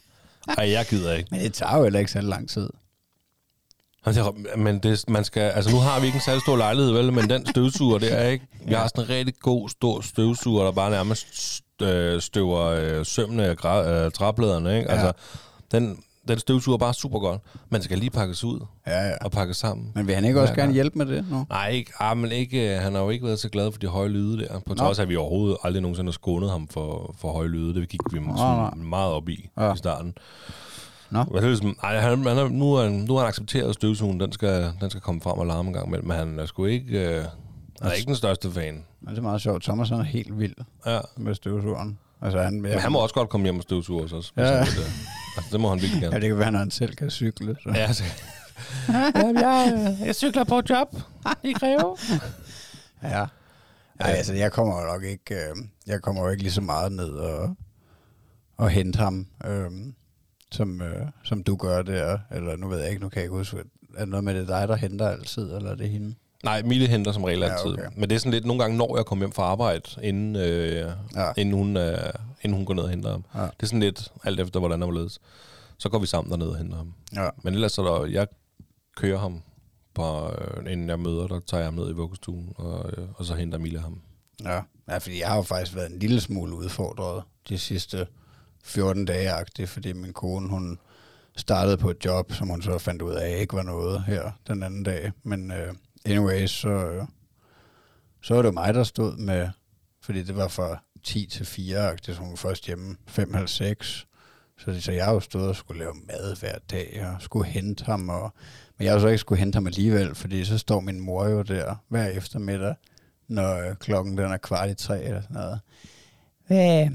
[0.48, 1.28] Ej, jeg gider ikke.
[1.30, 2.70] men det tager jo heller ikke så lang tid.
[4.56, 7.12] Men det, man skal, altså nu har vi ikke en særlig stor lejlighed, vel?
[7.12, 8.46] Men den støvsuger, det er ikke...
[8.66, 13.06] Vi har sådan en rigtig god, stor støvsuger, der bare nærmest st- øh, støver øh,
[13.06, 14.90] sømmene af gra- øh, træpladerne, ikke?
[14.92, 14.96] Ja.
[14.96, 15.12] Altså,
[15.72, 17.40] den, den støvsuger bare super godt.
[17.70, 19.14] Man skal lige pakkes ud Ja, ja.
[19.24, 19.92] og pakkes sammen.
[19.94, 21.46] Men vil han ikke også Hver gerne hjælpe med det nu?
[21.50, 24.08] Nej, ikke, ah, men ikke, han har jo ikke været så glad for de høje
[24.08, 24.60] lyde der.
[24.66, 27.74] På trods af, at vi overhovedet aldrig nogensinde har skånet ham for, for høje lyde.
[27.80, 29.74] Det gik vi Nå, sådan meget op i Ja.
[29.74, 30.14] i starten.
[31.10, 31.18] Nå.
[31.20, 34.20] Er ligesom, ej, han, han, nu, er, han- nu har han accepteret støvsugen.
[34.20, 36.08] Den skal, den skal komme frem og larme en gang imellem.
[36.08, 37.24] Men han er sgu ikke, øh,
[37.80, 38.84] han er ikke den største fan.
[39.06, 39.62] Ja, det er meget sjovt.
[39.62, 40.54] Thomas er helt vild
[40.86, 40.98] Ja.
[41.16, 41.98] med støvsugeren.
[42.22, 44.32] Altså, han, Men han må også godt komme hjem og støvsuge os også.
[44.36, 44.42] Ja.
[44.44, 44.86] han det.
[45.36, 46.20] Altså, det må han virkelig Ja, gerne.
[46.20, 47.56] det kan være, når han selv kan cykle.
[47.62, 47.68] Så.
[47.74, 48.04] Ja, så.
[49.16, 50.96] Jamen, jeg, jeg cykler på job
[51.42, 51.96] i Greve.
[53.02, 53.26] Ja.
[54.00, 55.56] Ej, altså, jeg kommer jo nok ikke, øh,
[55.86, 57.56] jeg kommer jo ikke lige så meget ned og,
[58.56, 59.70] og hente ham, øh,
[60.52, 62.18] som, øh, som du gør der.
[62.30, 63.56] Eller nu ved jeg ikke, nu kan jeg ikke huske,
[63.96, 66.14] er det noget med det dig, der henter altid, eller er det hende?
[66.42, 67.72] Nej, Mille henter som regel Ja, altid.
[67.72, 67.86] okay.
[67.96, 70.92] Men det er sådan lidt, nogle gange når jeg kommer hjem fra arbejde, inden, øh,
[71.16, 71.32] Ja.
[71.36, 71.98] inden, hun, øh,
[72.42, 73.24] inden hun går ned og henter ham.
[73.34, 73.40] Ja.
[73.42, 75.18] Det er sådan lidt, alt efter hvordan der var ledes.
[75.78, 76.94] Så går vi sammen derned og henter ham.
[77.14, 77.28] Ja.
[77.42, 78.26] Men ellers så er der, jeg
[78.96, 79.42] kører ham,
[79.94, 83.24] på, øh, inden jeg møder, der tager jeg ham ned i vuggestuen, og, øh, og
[83.24, 84.00] så henter Mille ham.
[84.44, 84.60] Ja.
[84.88, 88.06] ja, fordi jeg har jo faktisk været en lille smule udfordret de sidste
[88.64, 90.78] 14 dage fordi min kone, hun
[91.36, 94.62] startede på et job, som hun så fandt ud af ikke var noget her den
[94.62, 95.12] anden dag.
[95.22, 95.56] Men uh,
[96.06, 97.04] anyways, så, øh,
[98.22, 99.48] så var det mig, der stod med,
[100.02, 104.06] fordi det var fra 10 til 4, så hun var først hjemme 5 halv 6.
[104.58, 108.08] Så, så jeg jo stået og skulle lave mad hver dag, og skulle hente ham,
[108.08, 108.32] og,
[108.78, 111.42] men jeg jo så ikke skulle hente ham alligevel, fordi så står min mor jo
[111.42, 112.74] der hver eftermiddag,
[113.28, 115.60] når øh, klokken den er kvart i tre eller sådan noget.
[116.46, 116.88] Hvad?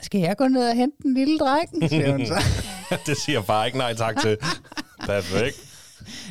[0.00, 1.70] Skal jeg gå ned og hente den lille dreng?
[1.90, 2.42] siger hun så.
[3.06, 4.38] det siger far ikke nej tak til.
[5.06, 5.56] Perfekt.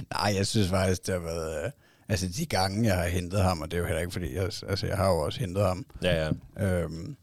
[0.09, 1.71] Nej, jeg synes faktisk, det har været...
[2.09, 4.43] Altså de gange, jeg har hentet ham, og det er jo heller ikke, fordi jeg,
[4.43, 5.85] altså, jeg har jo også hentet ham.
[6.03, 6.25] Ja,
[6.57, 6.65] ja.
[6.65, 7.15] Øhm,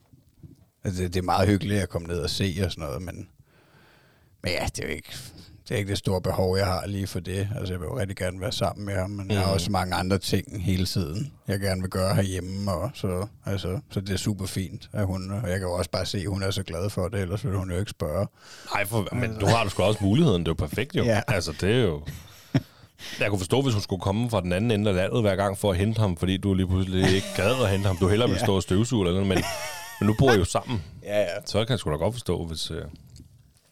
[0.85, 3.29] altså, det er meget hyggeligt at komme ned og se og sådan noget, men,
[4.42, 5.09] men ja, det er jo ikke,
[5.68, 7.49] det er ikke det store behov, jeg har lige for det.
[7.57, 9.55] Altså, jeg vil jo rigtig gerne være sammen med ham, men jeg har Mhm.
[9.55, 14.01] også mange andre ting hele tiden, jeg gerne vil gøre herhjemme, og så, altså, så
[14.01, 16.42] det er super fint, at hun, og jeg kan jo også bare se, at hun
[16.42, 18.27] er så glad for det, ellers vil hun jo ikke spørge.
[18.75, 20.40] Nej, for, men du har du sgu også muligheden.
[20.42, 21.05] Det er jo perfekt, jo.
[21.05, 21.21] Ja.
[21.29, 22.03] Altså, det er jo...
[23.21, 25.59] Jeg kunne forstå, hvis hun skulle komme fra den anden ende af landet hver gang
[25.59, 27.97] for at hente ham, fordi du lige pludselig ikke gad at hente ham.
[27.97, 28.47] Du hellere ville Ja.
[28.47, 29.45] stå og støvsuge eller noget, men,
[30.01, 30.83] men nu bor I jo sammen.
[31.03, 31.27] Ja, ja.
[31.47, 32.83] Så kan jeg sgu da godt forstå, hvis, øh,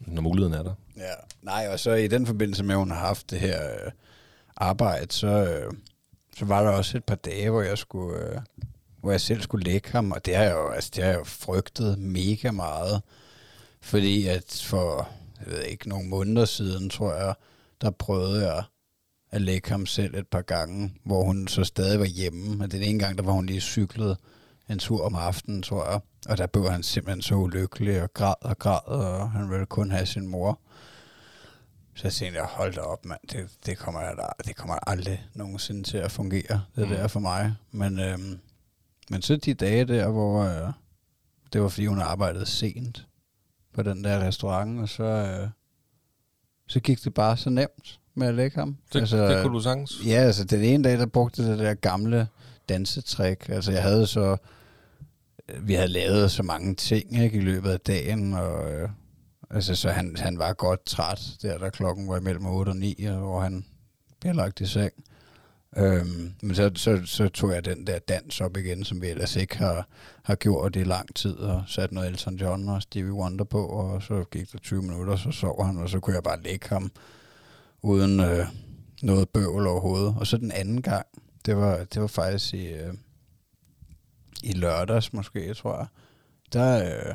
[0.00, 0.74] når muligheden er der.
[0.96, 1.12] Ja,
[1.42, 3.90] nej, og så i den forbindelse med, at hun har haft det her øh,
[4.56, 5.72] arbejde, så, øh,
[6.38, 8.38] så var der også et par dage, hvor jeg skulle, øh,
[9.00, 11.18] hvor jeg selv skulle lægge ham, og det har jeg jo, altså, det har jeg
[11.18, 13.02] jo frygtet mega meget,
[13.80, 15.08] fordi at for,
[15.46, 17.34] jeg ved ikke, nogle måneder siden, tror jeg,
[17.82, 18.62] der prøvede jeg
[19.30, 22.64] at lægge ham selv et par gange, hvor hun så stadig var hjemme.
[22.64, 24.16] Og den ene gang, der var hun lige cyklet
[24.70, 26.00] en tur om aftenen, tror jeg.
[26.28, 29.90] Og der blev han simpelthen så ulykkelig og græd og græd, og han ville kun
[29.90, 30.60] have sin mor.
[31.94, 35.26] Så jeg tænkte, hold da op, mand, det, det, kommer, jeg da, det kommer aldrig
[35.34, 36.94] nogensinde til at fungere, det Mm.
[36.94, 37.54] der for mig.
[37.70, 38.38] Men, øhm,
[39.10, 40.72] men så de dage der, hvor øh,
[41.52, 43.06] det var fordi, hun arbejdede sent
[43.74, 45.48] på den der restaurant, og så, øh,
[46.66, 48.76] så gik det bare så nemt med at lægge ham.
[48.92, 50.00] Det, altså, det kunne du sagtens.
[50.06, 52.28] Ja, altså den ene dag, der brugte det der gamle
[52.68, 53.48] dansetrik.
[53.48, 54.36] Altså jeg havde så,
[55.60, 58.88] vi havde lavet så mange ting ikke, i løbet af dagen, og øh,
[59.50, 63.04] altså, så han, han var godt træt, der da klokken var mellem 8 og 9,
[63.04, 63.64] og hvor han
[64.20, 64.92] blev lagt i seng.
[65.76, 69.36] Øhm, men så, så, så tog jeg den der dans op igen, som vi ellers
[69.36, 69.86] ikke har,
[70.22, 74.02] har gjort i lang tid, og sat noget Elton John og Stevie Wonder på, og
[74.02, 76.90] så gik der 20 minutter, så sov han, og så kunne jeg bare lægge ham
[77.82, 78.46] uden øh,
[79.02, 80.14] noget bøvl overhovedet.
[80.18, 81.06] Og så den anden gang,
[81.46, 82.94] det var, det var faktisk i, øh,
[84.42, 85.86] i lørdags måske, tror jeg,
[86.52, 87.14] der, øh,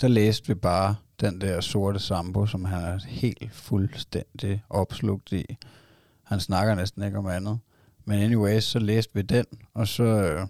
[0.00, 5.44] der læste vi bare den der sorte sambo, som han er helt fuldstændig opslugt i.
[6.22, 7.58] Han snakker næsten ikke om andet.
[8.04, 9.44] Men anyways, så læste vi den,
[9.74, 10.46] og så, øh,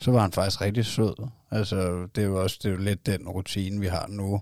[0.00, 1.28] så var han faktisk rigtig sød.
[1.50, 4.40] Altså, det er jo også det er jo lidt den rutine, vi har nu,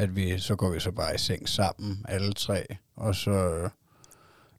[0.00, 3.70] at vi, så går vi så bare i seng sammen, alle tre, og så øh,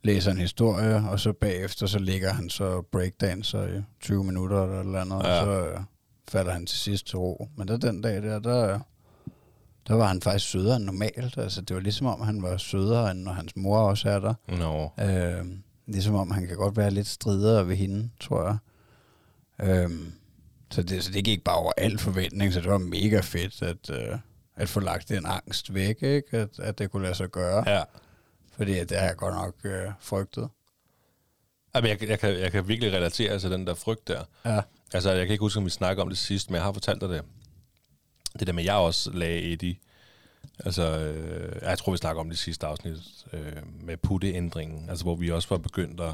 [0.04, 4.80] læser en historie, og så bagefter, så ligger han så breakdancer i 20 minutter eller
[4.80, 5.39] eller andet, Ja.
[5.39, 5.80] og så øh,
[6.30, 7.47] falder han til sidst til ro.
[7.58, 8.80] Men der den dag der, der,
[9.88, 11.38] der var han faktisk sødere end normalt.
[11.38, 14.34] Altså, det var ligesom om, han var sødere, end når hans mor også er der.
[14.47, 14.91] Nå.
[15.06, 15.45] Øh,
[15.88, 18.58] ligesom om, han kan godt være lidt stridere ved hende, tror jeg.
[19.69, 19.89] Øh,
[20.71, 23.89] så, det, så det gik bare over al forventning, så det var mega fedt at,
[23.89, 24.17] øh,
[24.62, 26.38] at få lagt den angst væk, ikke?
[26.38, 27.69] At, at det kunne lade sig gøre.
[27.69, 27.84] Ja.
[28.58, 30.50] Fordi det har jeg godt nok øh, frygtet.
[31.76, 34.24] Jamen, jeg, jeg, kan, jeg kan virkelig relatere til den der frygt der.
[34.45, 34.62] Ja.
[34.93, 37.02] Altså, jeg kan ikke huske, om vi snakker om det sidst, men jeg har fortalt
[37.02, 37.24] dig det.
[38.39, 39.76] Det der med, at jeg også lagde Eddie.
[40.65, 42.97] Altså, øh, jeg tror, vi snakker om det sidste afsnit
[43.34, 44.89] øh, med putteændringen.
[44.89, 46.13] Altså, hvor vi også var begyndt at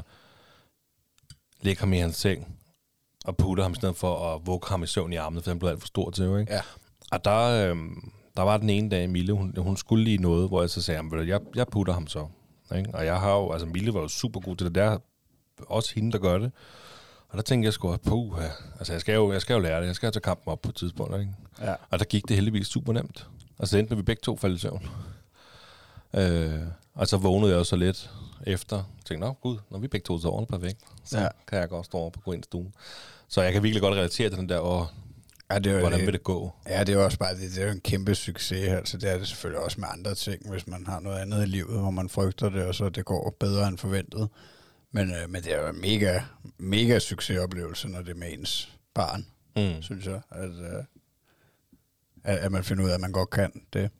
[1.60, 2.58] lægge ham i hans seng
[3.24, 5.58] og putte ham i stedet for at vugge ham i søvn i armene, for den
[5.58, 6.52] blev alt for stor til, ikke?
[6.52, 6.60] Ja.
[7.10, 7.76] Og der, øh,
[8.38, 10.98] der var den ene dag, Mille, hun, hun skulle lige noget, hvor jeg så sagde,
[10.98, 12.26] "Jamen, ved du, jeg, jeg putter ham så.
[12.76, 12.90] Ikke?
[12.94, 14.98] Og jeg har jo, altså Mille var jo super god til det der,
[15.66, 16.52] også hende, der gør det.
[17.28, 18.38] Og der tænkte jeg sgu, puh,
[18.78, 20.62] altså jeg skal, jo, jeg skal jo lære det, jeg skal jo tage kampen op
[20.62, 21.32] på et tidspunkt, ikke?
[21.60, 21.74] Ja.
[21.90, 23.26] Og der gik det heldigvis super nemt.
[23.58, 24.86] Altså det endte, når vi begge to faldt i søvn.
[26.14, 26.60] Øh,
[26.94, 28.10] og så vågnede jeg også så lidt
[28.46, 28.82] efter.
[29.04, 31.28] Tænkte, nå gud, når vi begge to sover perfekt, så Ja.
[31.48, 32.74] kan jeg godt stå over på gå ind i stuen.
[33.28, 34.86] Så jeg kan virkelig godt relatere til den der, og
[35.50, 36.06] Ja, det jo hvordan det.
[36.06, 36.52] vil det gå?
[36.66, 38.68] Ja, det er også bare det, det er jo en kæmpe succes.
[38.68, 41.46] Altså, det er det selvfølgelig også med andre ting, hvis man har noget andet i
[41.46, 44.28] livet, hvor man frygter det, og så det går bedre end forventet.
[44.92, 46.20] Men, øh, men det er jo en mega,
[46.58, 49.82] mega succesoplevelse, når det er med ens barn, Mm.
[49.82, 50.20] synes jeg.
[50.30, 50.84] At, øh,
[52.24, 53.90] at, at man finder ud af, at man godt kan det.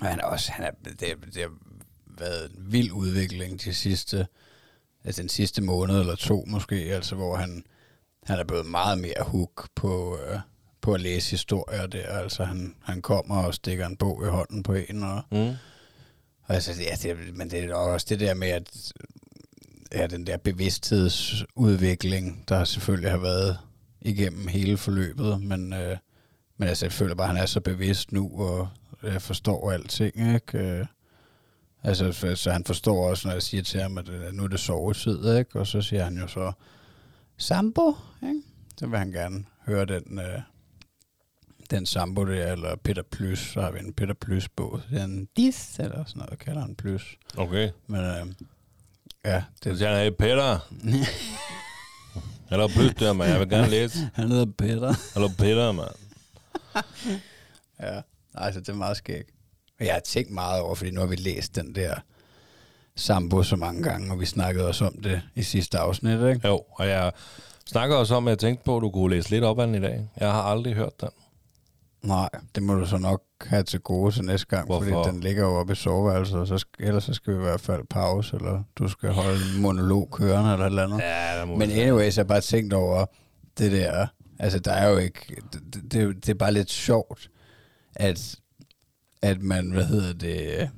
[0.00, 1.00] Og han er også, han er, det,
[1.34, 1.50] det har
[2.18, 4.26] været en vild udvikling de sidste,
[5.04, 7.64] altså den sidste måned eller to måske, altså hvor han,
[8.26, 10.38] han er blevet meget mere hook på, øh,
[10.80, 12.08] på at læse historier der.
[12.08, 15.48] Altså han, han kommer og stikker en bog i hånden på en, og, Mm.
[16.42, 18.92] og altså, ja, det, men det er også det der med, at
[19.94, 23.58] ja, den der bevidsthedsudvikling, der selvfølgelig har været
[24.00, 25.96] igennem hele forløbet, men, øh,
[26.56, 28.68] men altså, jeg føler bare, at han er så bevidst nu, og
[29.02, 30.58] jeg forstår alting, ikke?
[30.58, 30.86] Øh,
[31.82, 34.48] altså, for, så han forstår også, når jeg siger til ham, at øh, nu er
[34.48, 35.60] det sovetid, ikke?
[35.60, 36.52] Og så siger han jo så,
[37.36, 38.42] Sambo, ikke?
[38.78, 40.40] Så vil han gerne høre den, øh,
[41.70, 44.80] den Sambo der, eller Peter Plus, så har vi en Peter Plus bog.
[44.90, 47.16] Det er en dis, eller sådan noget, kalder han Plus.
[47.36, 47.70] Okay.
[47.86, 48.26] Men øh,
[49.24, 50.58] ja, Så det, siger han, hey Peter.
[52.50, 53.28] Eller blødt der, man.
[53.28, 54.10] Jeg vil gerne læse.
[54.14, 54.94] han hedder Peter.
[55.14, 55.90] Eller Peter, mand.
[57.80, 58.00] Ja,
[58.34, 59.30] altså det er meget skægt.
[59.80, 61.94] Og jeg har tænkt meget over, fordi nu har vi læst den der
[62.96, 66.48] Sambo så mange gange, og vi snakkede også om det i sidste afsnit, ikke?
[66.48, 67.12] Jo, og jeg
[67.66, 69.74] snakker også om, at jeg tænkte på, at du kunne læse lidt op af den
[69.74, 70.08] i dag.
[70.20, 71.08] Jeg har aldrig hørt den.
[72.02, 74.90] Nej, det må du så nok have til gode til næste gang, Hvorfor?
[74.90, 77.42] fordi den ligger jo oppe i soveværelset, og så skal, ellers så skal vi i
[77.42, 80.98] hvert fald pause, eller du skal holde en monolog kørende, eller et eller andet.
[80.98, 83.06] Ja, Men anyways, jeg har bare tænkt over
[83.58, 84.06] det der,
[84.38, 87.30] altså der er jo ikke, det, det, det er bare lidt sjovt,
[87.96, 88.36] at,
[89.22, 90.70] at man, hvad hedder det,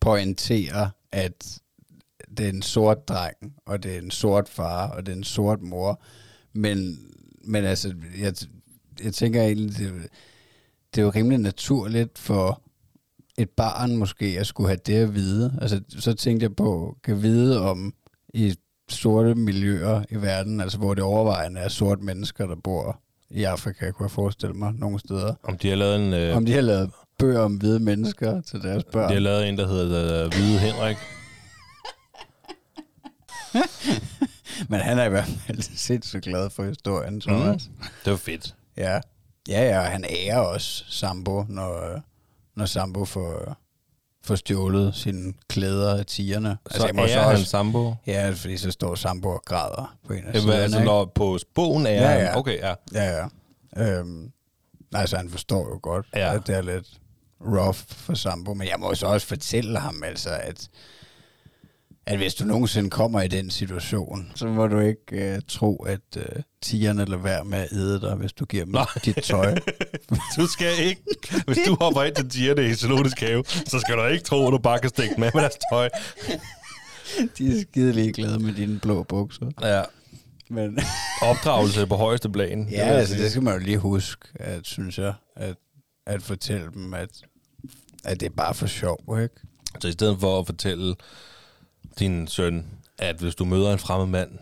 [0.00, 1.58] pointerer, at
[2.36, 3.36] det er en sort dreng,
[3.66, 6.02] og det er en sort far, og det er en sort mor,
[6.52, 6.98] men,
[7.44, 8.34] men altså, jeg,
[9.04, 9.92] jeg tænker egentlig, det,
[10.94, 12.62] det er jo rimelig naturligt for
[13.38, 15.58] et barn måske at skulle have det at vide.
[15.60, 17.94] Altså, så tænkte jeg på, kan vide om
[18.34, 18.54] i
[18.88, 23.90] sorte miljøer i verden, altså hvor det overvejende er sorte mennesker, der bor i Afrika,
[23.90, 25.34] kunne jeg forestille mig, nogle steder.
[25.42, 26.14] Om de har lavet en...
[26.14, 29.08] Øh, Om de har lavet bøger om hvide mennesker til deres børn.
[29.08, 30.96] de har lavet en, der hedder øh, Hvide Henrik.
[34.68, 37.68] Men han er i hvert fald sindssygt glad for historien, Thomas.
[37.68, 37.84] Mm.
[38.04, 38.54] Det var fedt.
[38.76, 39.00] Ja.
[39.48, 42.00] Ja, ja, og han ærer også Sambo, når,
[42.56, 43.56] når Sambo får,
[44.24, 46.58] får stjålet sine klæder af tigerne.
[46.70, 47.94] Så jeg må ærer han Sambo?
[48.06, 51.04] Ja, fordi så står Sambo og græder på en af Det var siderne, altså, når
[51.04, 52.20] på bogen er Ja, han...
[52.20, 52.38] ja.
[52.38, 52.74] Okay, ja.
[52.94, 53.26] Ja, ja.
[53.84, 54.32] Øhm,
[54.94, 56.34] altså, han forstår jo godt, ja.
[56.34, 56.99] at det er lidt
[57.40, 60.68] rough for Sambo, men jeg må så også fortælle ham, altså, at,
[62.06, 66.00] at hvis du nogensinde kommer i den situation, så må du ikke uh, tro, at
[66.16, 66.22] uh,
[66.62, 68.86] tigerne lader være med at æde dig, hvis du giver dem Nej.
[69.04, 69.54] dit tøj.
[70.36, 71.02] Du skal ikke...
[71.46, 74.52] Hvis du hopper ind til tigerne i zoologisk have, så skal du ikke tro, at
[74.52, 75.88] du bare kan stikke af med deres tøj.
[77.38, 79.50] De er skide ligeglade med dine blå bukser.
[79.62, 79.82] Ja.
[80.50, 80.78] Men
[81.22, 82.68] Opdragelse på højeste plan.
[82.70, 83.24] ja, altså, sige.
[83.24, 85.56] det skal man jo lige huske, at, synes jeg, at,
[86.06, 87.22] at fortælle dem, at,
[88.04, 89.34] at det er bare for sjov, ikke?
[89.80, 90.94] Så i stedet for at fortælle
[91.98, 92.66] din søn,
[92.98, 94.38] at hvis du møder en fremmed mand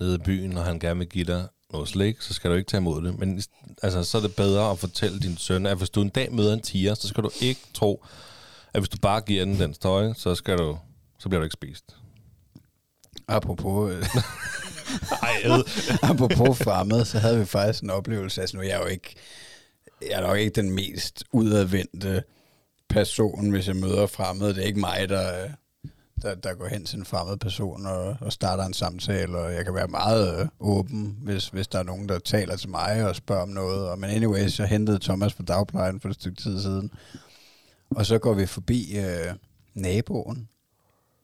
[0.00, 2.68] nede i byen, og han gerne vil give dig noget slik, så skal du ikke
[2.68, 3.18] tage imod det.
[3.18, 3.42] Men
[3.82, 6.52] altså, så er det bedre at fortælle din søn, at hvis du en dag møder
[6.52, 8.04] en tiger, så skal du ikke tro,
[8.74, 10.78] at hvis du bare giver den den støj, så, skal du,
[11.18, 11.96] så bliver du ikke spist.
[13.28, 14.06] Apropos, øh,
[15.22, 15.42] Ej,
[16.10, 18.40] apropos fremmed, så havde vi faktisk en oplevelse.
[18.40, 19.14] Altså nu er jeg jo ikke,
[20.10, 22.22] jeg er nok ikke den mest udadvendte
[22.88, 24.54] person, hvis jeg møder fremmede.
[24.54, 25.50] Det er ikke mig, der, øh,
[26.22, 29.64] der, der går hen til en fremmed person og, og starter en samtale, og jeg
[29.64, 33.16] kan være meget øh, åben, hvis, hvis der er nogen, der taler til mig og
[33.16, 33.88] spørger om noget.
[33.88, 36.90] Og, men anyways, jeg hentede Thomas fra dagplejen for et stykke tid siden,
[37.90, 39.34] og så går vi forbi øh,
[39.74, 40.48] naboen,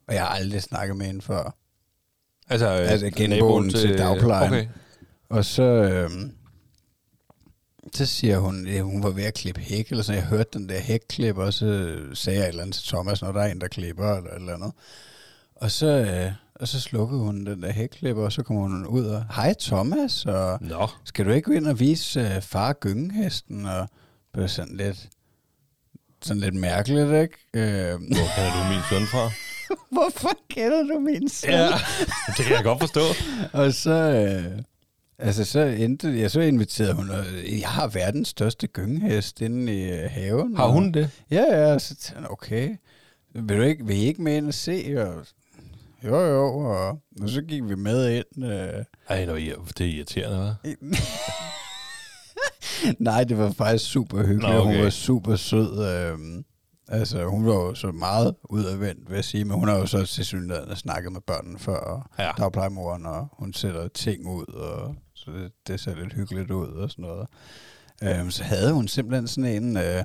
[0.06, 1.54] og jeg har aldrig snakket med hende før.
[2.48, 4.52] Altså, øh, Altså genboen naboen til dagplejen.
[4.52, 4.66] Okay.
[5.28, 6.10] Og så, øh,
[7.94, 10.20] så siger hun, at hun var ved at klippe hæk, eller sådan.
[10.20, 13.32] Jeg hørte den der hækklip, og så sagde jeg et eller andet til Thomas, når
[13.32, 14.72] der er en, der klipper, eller et eller andet.
[15.54, 19.06] Og så, øh, og så slukkede hun den der hækklipper, og så kommer hun ud
[19.06, 23.66] og, hej Thomas, og Nå, skal du ikke gå ind og vise øh, far gyngehesten?
[23.66, 23.88] Og
[24.34, 25.08] det var sådan lidt,
[26.22, 27.34] sådan lidt mærkeligt, ikke?
[27.54, 29.30] Øh, hvor kender du min søn fra?
[29.94, 31.50] hvorfor kender du min søn?
[31.50, 31.68] Ja,
[32.36, 33.00] det kan jeg godt forstå.
[33.62, 34.62] Og så, øh,
[35.18, 37.24] altså så endte ja, så inviterede hun, og
[37.60, 40.56] jeg har verdens største gyngehest inde i øh, haven.
[40.56, 41.10] Har og- hun det?
[41.30, 42.76] Ja, ja, og så tænkte okay,
[43.34, 44.94] vil, du ikke, vil I ikke med ind og se?
[44.98, 45.26] Og,
[46.04, 46.88] jo, jo, og,
[47.22, 48.44] og så gik vi med ind.
[48.44, 48.84] Øh.
[49.08, 49.34] Ej, det, var
[49.78, 50.96] det er irriterende, hva'?
[52.98, 54.74] Nej, det var faktisk super hyggeligt, Nå, okay.
[54.76, 55.88] hun var super sød.
[55.88, 56.18] Øh,
[56.88, 60.06] altså, hun var jo så meget udadvendt, vil jeg sige, men hun har jo så
[60.06, 62.30] til synligheden snakket med børnene før, og Ja.
[62.38, 64.94] dagplejemoren, og hun sætter ting ud, og
[65.66, 67.26] det, ser lidt hyggeligt ud og sådan noget.
[68.02, 70.04] Øhm, så havde hun simpelthen sådan en, øh,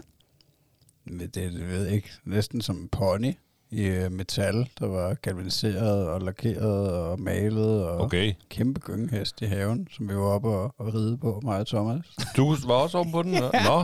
[1.19, 3.33] det, det ved jeg ikke, næsten som en pony
[3.69, 8.33] i øh, metal, der var galvaniseret og lakeret og malet, og Okay.
[8.49, 12.05] kæmpe gyngehest i haven, som vi var oppe og, og ride på, mig og Thomas.
[12.37, 13.31] Du var også oppe på den?
[13.31, 13.51] Nå.
[13.65, 13.83] Nå.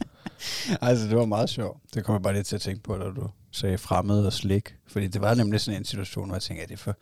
[0.88, 1.80] altså, det var meget sjovt.
[1.94, 4.74] Det kommer jeg bare lige til at tænke på, da du sagde fremmed og slik.
[4.86, 6.96] Fordi det var nemlig sådan en situation, hvor jeg tænkte, er det for,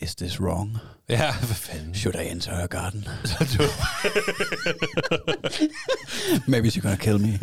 [0.00, 0.76] is this wrong?
[1.08, 1.94] Ja, hvad fanden?
[1.94, 3.08] Should I enter her garden?
[6.48, 7.40] Maybe you're gonna kill me.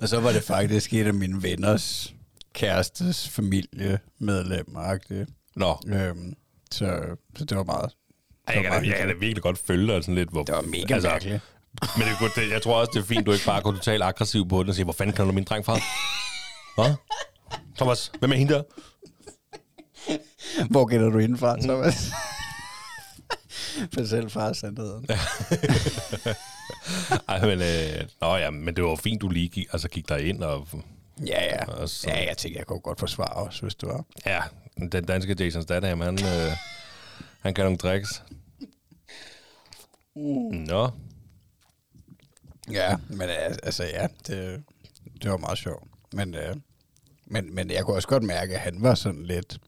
[0.00, 2.14] og så var det faktisk et af mine venners
[2.54, 4.76] kærestes familiemedlem.
[5.56, 6.34] Nå, Øhm,
[6.70, 7.90] så, så det var meget...
[8.48, 10.30] Ej, jeg, kan da, jeg kan da virkelig godt følge dig sådan lidt.
[10.30, 11.40] Hvor, Det var mega altså, mærkeligt.
[11.98, 14.48] Men det, det, jeg tror også, det er fint, du ikke bare går totalt aggressiv
[14.48, 15.74] på den og siger, hvor fanden kan du min dreng fra?
[16.76, 16.94] Hvad?
[17.76, 18.62] Thomas, hvem er hende der?
[20.70, 22.10] Hvor gælder du indenfra, Thomas?
[23.94, 25.06] Fortæl far sandheden.
[27.28, 30.16] Ej, men, øh, nå, ja, men det var fint, du lige gik, altså, gik der
[30.16, 30.68] ind og...
[31.26, 31.64] Ja, ja.
[31.64, 34.04] Og så- Ja, jeg tænkte, jeg kunne godt forsvare os, hvis det var.
[34.26, 34.40] Ja,
[34.92, 36.52] den danske Jason Statham, han, øh,
[37.40, 38.22] han kan nogle tricks.
[40.52, 40.90] Nå,
[42.70, 43.28] Ja, men
[43.62, 44.62] altså ja, det,
[45.22, 45.84] det var meget sjovt.
[46.12, 46.56] Men, øh,
[47.30, 49.58] men, men jeg kunne også godt mærke, at han var sådan lidt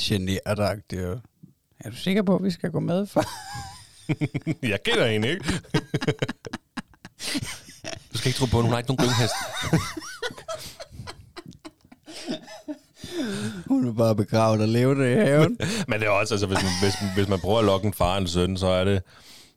[0.00, 1.20] generet og
[1.80, 3.06] Er du sikker på, at vi skal gå med?
[3.06, 3.24] For?
[4.68, 5.44] jeg kender hende, ikke?
[8.12, 9.34] du skal ikke tro på, at hun har ikke nogen gynghest.
[13.66, 15.58] Hun er bare begravet og levende i haven.
[15.88, 18.14] Men det er også, altså, hvis man, hvis, hvis man prøver at lokke en far
[18.14, 19.02] og en søn, så er det,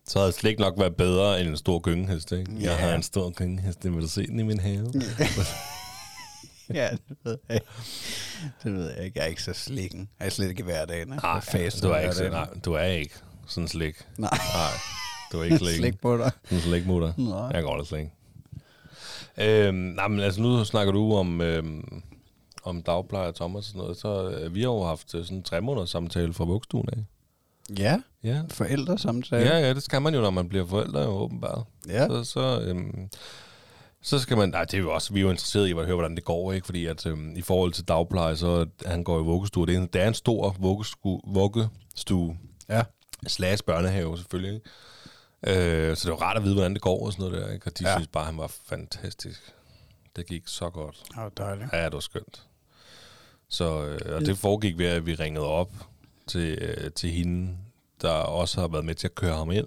[0.06, 2.52] så havde det slet ikke nok været bedre end en stor gyngehest, ikke?
[2.54, 2.74] Jeg Ja.
[2.74, 4.92] har en stor gyngehest, det vil du se den i min have.
[5.18, 5.26] ja,
[6.72, 7.66] det ved jeg ikke.
[8.64, 9.18] Det ved jeg ikke.
[9.18, 10.08] Jeg er ikke så slikken.
[10.20, 11.08] Jeg er slet ikke i hverdagen.
[11.08, 13.14] Nej, Jeg faster du er, ikke, nej, du er ikke
[13.46, 13.94] sådan slik.
[14.18, 14.70] Nej, Nej,
[15.32, 15.76] du er ikke slik.
[15.76, 16.30] slik på dig.
[16.44, 17.12] Sådan slik mutter.
[17.16, 17.46] Nej.
[17.46, 18.06] Jeg godt lide slik.
[19.38, 22.02] Øhm, nej, men altså nu snakker du om, øhm,
[22.62, 23.96] om dagplejer og Thomas og sådan noget.
[23.96, 27.04] Så øh, vi har jo haft øh, sådan en tre måneders samtale fra vuggestuen af.
[27.78, 28.42] Ja, Ja.
[28.50, 29.46] forældresamtale.
[29.50, 31.62] ja, ja, det skal man jo, når man bliver forældre, jo åbenbart.
[31.88, 32.06] ja.
[32.08, 33.08] Så, så, øhm,
[34.04, 34.48] så skal man...
[34.48, 35.12] Nej, det er jo også...
[35.12, 36.64] Vi er jo interesseret i at høre, hvordan det går, ikke?
[36.66, 39.66] Fordi at øhm, i forhold til dagpleje, så han går i vuggestue.
[39.66, 42.38] Det er en, det er en stor vuggestue, vuggestue
[42.68, 42.82] ja.
[43.26, 44.54] slash børnehave, selvfølgelig.
[44.54, 45.90] Ikke?
[45.90, 47.52] Øh, så det er jo rart at vide, hvordan det går og sådan noget der.
[47.52, 47.66] Ikke?
[47.66, 47.90] Og de Ja.
[47.90, 47.96] ja.
[47.96, 49.52] synes bare, han var fantastisk.
[50.16, 51.02] Det gik så godt.
[51.08, 51.68] Det var dejligt.
[51.72, 52.42] Ja, det var skønt.
[53.48, 55.72] Så, øh, og det foregik ved, at vi ringede op
[56.26, 57.56] til, øh, til hende,
[58.02, 59.66] der også har været med til at køre ham ind.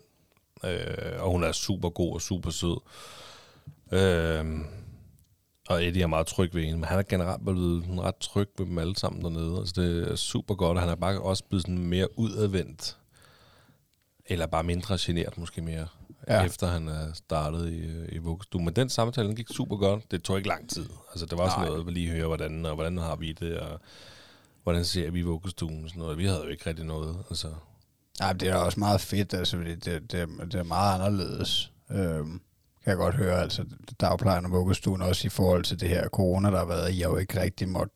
[0.64, 2.80] Øh, og hun er super god og super sød.
[3.92, 4.46] Øh,
[5.70, 8.50] og Eddie er meget tryg ved hende, men han er generelt blevet sådan ret tryg
[8.58, 9.58] ved dem alle sammen dernede.
[9.60, 12.98] Altså, det er super godt, og han er bare også blevet sådan mere udadvendt.
[14.26, 15.88] Eller bare mindre genert måske mere,
[16.28, 16.46] Ja.
[16.46, 18.64] efter han er startet i, i vuggestue.
[18.64, 20.12] Men den samtale den gik super godt.
[20.12, 20.86] Det tog ikke lang tid.
[21.12, 21.70] Altså, det var sådan Nej.
[21.70, 23.80] noget, at lige høre, hvordan, og hvordan har vi det, og
[24.64, 26.18] hvordan ser vi vuggestuen sådan noget.
[26.18, 27.18] Vi havde jo ikke rigtig noget.
[27.30, 27.48] Altså,
[28.20, 31.72] Nej, det er også meget fedt, altså, fordi det, det, det er meget anderledes.
[31.92, 32.42] Øhm,
[32.88, 33.64] kan jeg godt høre, altså
[34.02, 37.10] dagplejen og vuggestuen, også i forhold til det her corona, der har været, I har
[37.10, 37.94] jo ikke rigtig måtte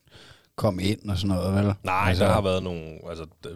[0.56, 1.74] komme ind og sådan noget, vel?
[1.84, 2.82] Nej, altså, der har været nogle...
[3.10, 3.52] Altså, det,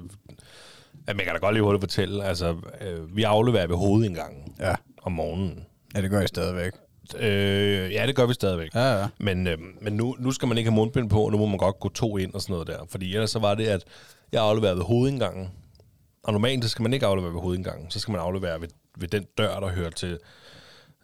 [1.07, 2.23] man kan da godt lige hurtigt fortælle.
[2.25, 5.65] Altså, øh, vi afleverer ved hovedindgangen Ja, om morgenen.
[5.95, 6.71] ja det gør I stadigvæk.
[7.19, 8.75] Øh, ja, det gør vi stadigvæk.
[8.75, 9.07] Ja, ja.
[9.19, 11.57] Men, øh, men nu, nu skal man ikke have mundbind på, og nu må man
[11.57, 12.79] godt gå to ind og sådan noget der.
[12.89, 13.83] Fordi ellers så var det, at
[14.31, 15.49] jeg afleverede ved hovedindgangen.
[16.23, 17.91] Og normalt så skal man ikke aflevere ved hovedindgangen.
[17.91, 18.67] Så skal man aflevere ved,
[18.97, 20.17] ved den dør, der hører til...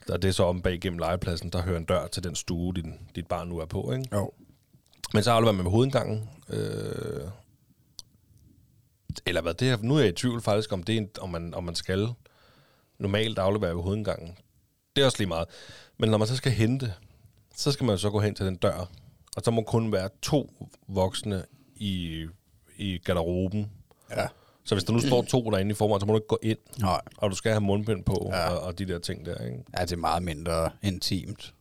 [0.10, 2.74] Og det er så om bag gennem legepladsen, der hører en dør til den stue,
[2.74, 3.92] din, dit barn nu er på.
[3.92, 4.08] Ikke?
[4.14, 4.32] Jo.
[5.14, 6.30] Men så afleverer man ved hovedindgangen.
[6.50, 7.28] Øh,
[9.26, 9.78] eller hvad det er.
[9.82, 12.10] Nu er jeg i tvivl faktisk, om, det er en, om, man, om man skal
[13.00, 14.38] normalt aflevere ved hovedindgangen.
[14.96, 15.48] Det er også lige meget.
[15.98, 16.94] Men når man så skal hente,
[17.56, 18.90] så skal man så gå hen til den dør.
[19.36, 20.54] Og så må kun være to
[20.88, 22.26] voksne i,
[22.78, 23.72] i garderoben.
[24.10, 24.28] Ja.
[24.65, 26.58] Så hvis der nu står to derinde i forvejen, så må du ikke gå ind.
[26.80, 27.02] Nej.
[27.17, 28.39] Og du skal have mundbind på Ja.
[28.39, 28.50] ja.
[28.50, 29.45] og, og de der ting der.
[29.45, 29.58] Ikke?
[29.78, 31.54] Ja, det er meget mindre intimt,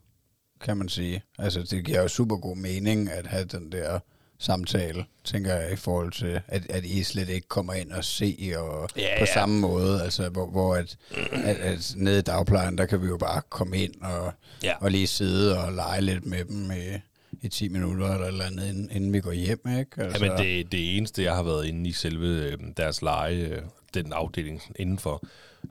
[0.60, 1.22] kan man sige.
[1.38, 3.98] Altså, det giver jo super god mening at have den der
[4.38, 8.52] samtale, tænker jeg, i forhold til, at, at I slet ikke kommer ind og se
[8.56, 9.32] og Ja, på ja.
[9.34, 10.96] samme måde, altså, hvor, hvor at,
[11.32, 14.32] at, at nede i dagplejen, der kan vi jo bare komme ind og,
[14.62, 14.74] Ja.
[14.80, 16.98] og lige sidde og lege lidt med dem i,
[17.42, 20.02] i 10 minutter eller eller andet, inden, inden vi går hjem, ikke?
[20.02, 23.34] Altså, Ja, men det, det eneste, jeg har været inde i selve øh, deres leje,
[23.36, 23.62] øh,
[23.94, 25.22] den afdeling indenfor,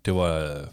[0.06, 0.68] det var øh,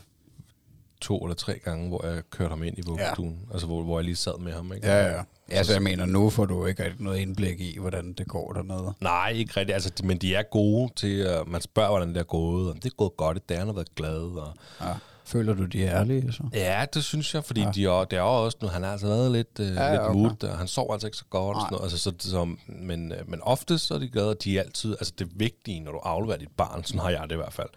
[1.01, 3.39] to eller tre gange, hvor jeg kørte ham ind i vuggestuen.
[3.49, 3.53] Ja.
[3.53, 4.73] Altså, hvor, hvor jeg lige sad med ham.
[4.73, 4.87] Ikke?
[4.87, 5.23] Ja, ja.
[5.51, 8.93] Altså, jeg mener, nu får du ikke rigtig noget indblik i, hvordan det går dernede.
[9.01, 9.75] Nej, ikke rigtigt.
[9.75, 12.75] Altså, de, men de er gode til, uh, man spørger, hvordan det er gået, og
[12.77, 14.21] det er gået godt, at han har været glad.
[14.21, 14.93] Og, Ja.
[15.27, 16.43] Føler du, de er ærlige, så?
[16.55, 17.71] ja, det synes jeg, fordi Ja.
[17.75, 20.01] de er, det er også nu, han har altså været lidt, uh, Ja, ja, lidt
[20.03, 20.15] okay.
[20.19, 21.57] mood, og han sover altså ikke så godt.
[21.57, 21.67] Og Nej.
[21.67, 21.83] sådan noget.
[21.93, 24.93] Altså, så, så, men, uh, men oftest så er de glade, og de er altid,
[24.93, 27.69] altså det vigtige, når du afleverer dit barn, sådan har jeg det i hvert fald,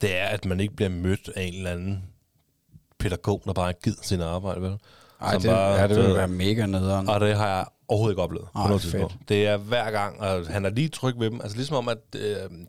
[0.00, 2.02] det er, at man ikke bliver mødt af en eller anden
[2.98, 4.76] pædagog, der bare gider sin arbejde, vel?
[5.20, 7.08] Ej, det, bare- ja, det du vil ved- være mega nederen.
[7.08, 9.14] Og det har jeg overhovedet ikke oplevet Ej, på noget tidspunkt.
[9.28, 11.40] Det er hver gang, og han er lige tryg ved dem.
[11.40, 12.20] Altså ligesom om, at øh,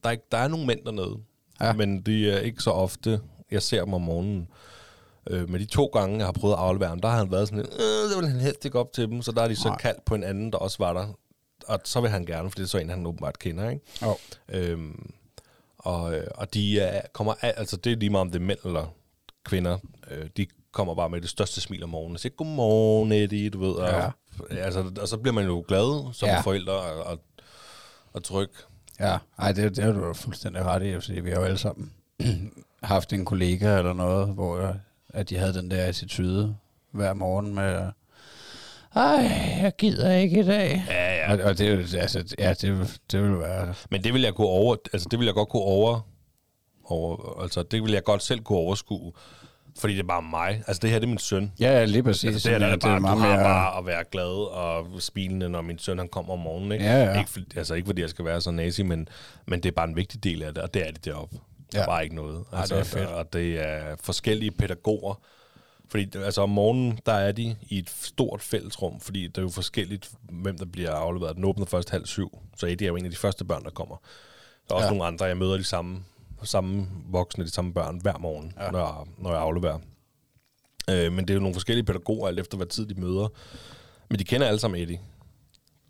[0.04, 1.16] der, er, der er nogle mænd dernede,
[1.62, 1.74] ja.
[1.74, 3.20] men de er ikke så ofte,
[3.52, 4.48] jeg ser dem om morgenen.
[5.30, 7.48] Øh, med de to gange, jeg har prøvet at aflevere ham, der har han været
[7.48, 9.56] sådan lidt, øh, det vil han helst ikke op til dem, så der er de
[9.56, 9.78] så Nej.
[9.78, 11.08] kaldt på en anden, der også var der.
[11.68, 13.82] Og så vil han gerne, for det er så en, han åbenbart kender, ikke?
[14.02, 14.16] Jo.
[14.50, 15.12] Øhm,
[15.78, 18.46] og, øh, og de er, kommer, al- altså det er lige meget om det er
[18.46, 18.94] mænd eller
[19.46, 19.78] kvinder,
[20.12, 23.60] øh, de kommer bare med det største smil om morgenen og siger, godmorgen Eddie, du
[23.60, 24.10] ved, og, Ja.
[24.58, 26.42] altså, og så bliver man jo glad som Ja.
[26.42, 27.20] forældre og, og,
[28.14, 28.50] og tryg.
[29.00, 31.92] Ja, ej, det, det har du fuldstændig ret i, fordi vi har jo alle sammen
[32.84, 34.76] haft en kollega eller noget, hvor
[35.14, 36.56] at de havde den der attitude
[36.92, 37.92] hver morgen med,
[38.96, 40.84] ej, jeg gider ikke i dag.
[40.90, 41.34] Ja, ja.
[41.34, 44.48] Og, og det, er altså, ja, det, det vil være, Men det vil jeg kunne
[44.48, 46.00] over, altså det vil jeg godt kunne over,
[46.86, 49.14] over, altså det vil jeg godt selv kunne overskue,
[49.80, 50.64] fordi det er bare mig.
[50.68, 51.52] Altså det her, det er min søn.
[51.60, 52.24] ja, ja, lige præcis.
[52.34, 54.48] Altså, det, er, det, er Men bare, du meget har mere- bare at være glad
[54.52, 56.72] og smilende, når min søn han kommer om morgenen.
[56.72, 56.86] Ikke?
[56.86, 57.20] Ja, ja.
[57.20, 59.08] Ikke, for, altså ikke fordi jeg skal være så nazi, men,
[59.48, 61.38] men det er bare en vigtig del af det, og det er det deroppe.
[61.72, 61.86] Der Ja.
[61.86, 62.46] bare ikke noget.
[62.54, 63.08] Ej, Altså, det er fedt.
[63.10, 65.22] Og det er forskellige pædagoger.
[65.90, 69.50] Fordi altså, om morgenen, der er de i et stort fællesrum, fordi det er jo
[69.50, 71.36] forskelligt, hvem der bliver afleveret.
[71.36, 73.70] Den åbner først halv syv, så Eddie er jo en af de første børn, der
[73.70, 73.96] kommer.
[74.70, 74.92] Der er også Ja.
[74.92, 76.04] nogle andre, jeg møder de samme,
[76.44, 78.72] samme voksne, de samme børn hver morgen, Ja.
[78.72, 79.80] når, jeg, når jeg afleverer.
[80.90, 83.28] Øh, men det er jo nogle forskellige pædagoger, alt efter hvad tid de møder.
[84.10, 85.00] Men de kender alle sammen Eddie.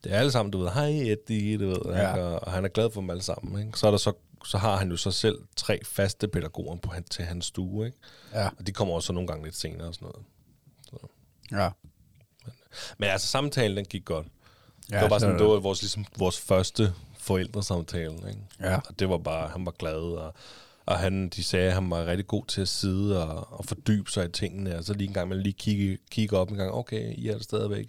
[0.03, 1.99] Det er alle sammen, du ved, hej Eddie, du ved, Ja.
[2.09, 2.23] ja.
[2.23, 3.65] og, og han er glad for dem alle sammen.
[3.65, 3.79] Ikke?
[3.79, 4.13] Så, er der så,
[4.45, 7.97] så har han jo så selv tre faste pædagoger på han, til hans stue, ikke?
[8.33, 8.49] Ja.
[8.57, 10.25] og de kommer også nogle gange lidt senere og sådan noget.
[11.51, 11.69] Ja.
[12.97, 14.27] Men altså, samtalen, den gik godt.
[14.91, 18.41] Ja, det var bare så- sådan, det var vores, ligesom, vores første forældresamtale, ikke?
[18.59, 18.75] Ja.
[18.75, 20.33] Og det var bare, han var glad, og,
[20.89, 24.11] og han, de sagde, at han var rigtig god til at sidde og, og fordybe
[24.11, 26.71] sig i tingene, og så lige en gang, man lige kigge, kigge op en gang,
[26.73, 27.87] okay, I er der stadigvæk,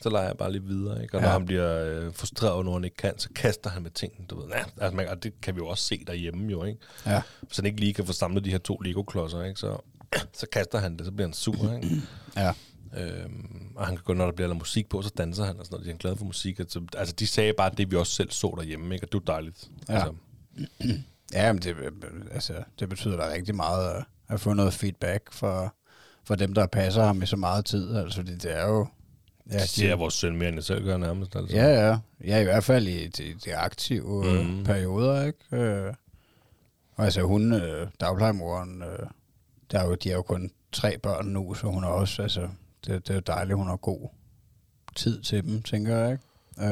[0.00, 1.14] så leger jeg bare lidt videre, ikke?
[1.16, 1.32] Og når Ja.
[1.32, 4.48] han bliver øh, frustreret når han ikke kan, så kaster han med tingene, du ved.
[4.48, 6.78] Ja, altså, man, og det kan vi jo også se derhjemme jo, ikke?
[7.06, 7.22] Ja.
[7.40, 9.60] Hvis han ikke lige kan få samlet de her to Lego-klodser, ikke?
[9.60, 9.76] Så,
[10.32, 12.02] så kaster han det, så bliver han sur, ikke?
[12.36, 12.52] Ja.
[12.96, 15.64] Øhm, og han kan gå, når der bliver lavet musik på, så danser han og
[15.66, 15.86] sådan noget.
[15.86, 16.58] De er glad for musik.
[16.60, 19.06] Altså, altså, de sagde bare det, vi også selv så derhjemme, ikke?
[19.06, 19.68] Og det var dejligt.
[19.88, 19.94] Ja.
[19.94, 20.12] Altså,
[21.34, 21.76] Ja, men det,
[22.32, 25.74] altså, det betyder da rigtig meget at, at få noget feedback for,
[26.24, 27.96] for dem, der passer ham i så meget tid.
[27.96, 28.86] Altså, fordi det er jo...
[29.52, 31.36] ja, de ser vores søn mere, end jeg selv gør nærmest.
[31.36, 31.56] Altså.
[31.56, 31.98] Ja, ja.
[32.24, 34.64] Ja, i hvert fald i de, de aktive mm.
[34.64, 35.38] Perioder, ikke?
[35.52, 35.94] Øh,
[36.96, 39.06] og altså hun, øh, dagplejemoren, øh,
[39.70, 42.48] der er jo, de er jo kun tre børn nu, så hun er også, altså,
[42.86, 44.08] det, det er jo dejligt, hun har god
[44.96, 46.24] tid til dem, tænker jeg, ikke?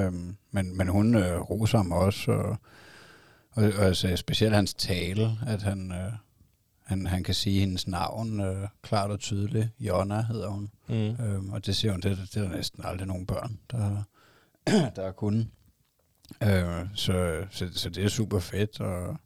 [0.04, 2.56] Øhm, men, men hun øh, roser ham også, og,
[3.58, 6.12] og, og altså, specielt hans tale, at han, øh,
[6.84, 9.68] han, han kan sige hendes navn øh, klart og tydeligt.
[9.80, 10.70] Jonna hedder hun.
[10.88, 10.94] Mm.
[10.94, 14.02] Øhm, og det siger hun, det, det er der næsten aldrig nogen børn, der,
[14.96, 15.48] der har kunnet.
[16.42, 19.16] Øh, så, så, så det er super fedt, og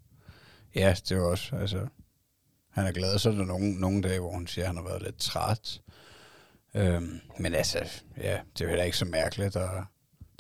[0.74, 1.87] ja, det er også, altså,
[2.70, 4.85] han er glad, så er der nogle, nogle dage, hvor hun siger, at han har
[4.85, 5.80] været lidt træt.
[6.74, 7.78] Øhm, men altså,
[8.16, 9.85] ja, det er jo heller ikke så mærkeligt, der,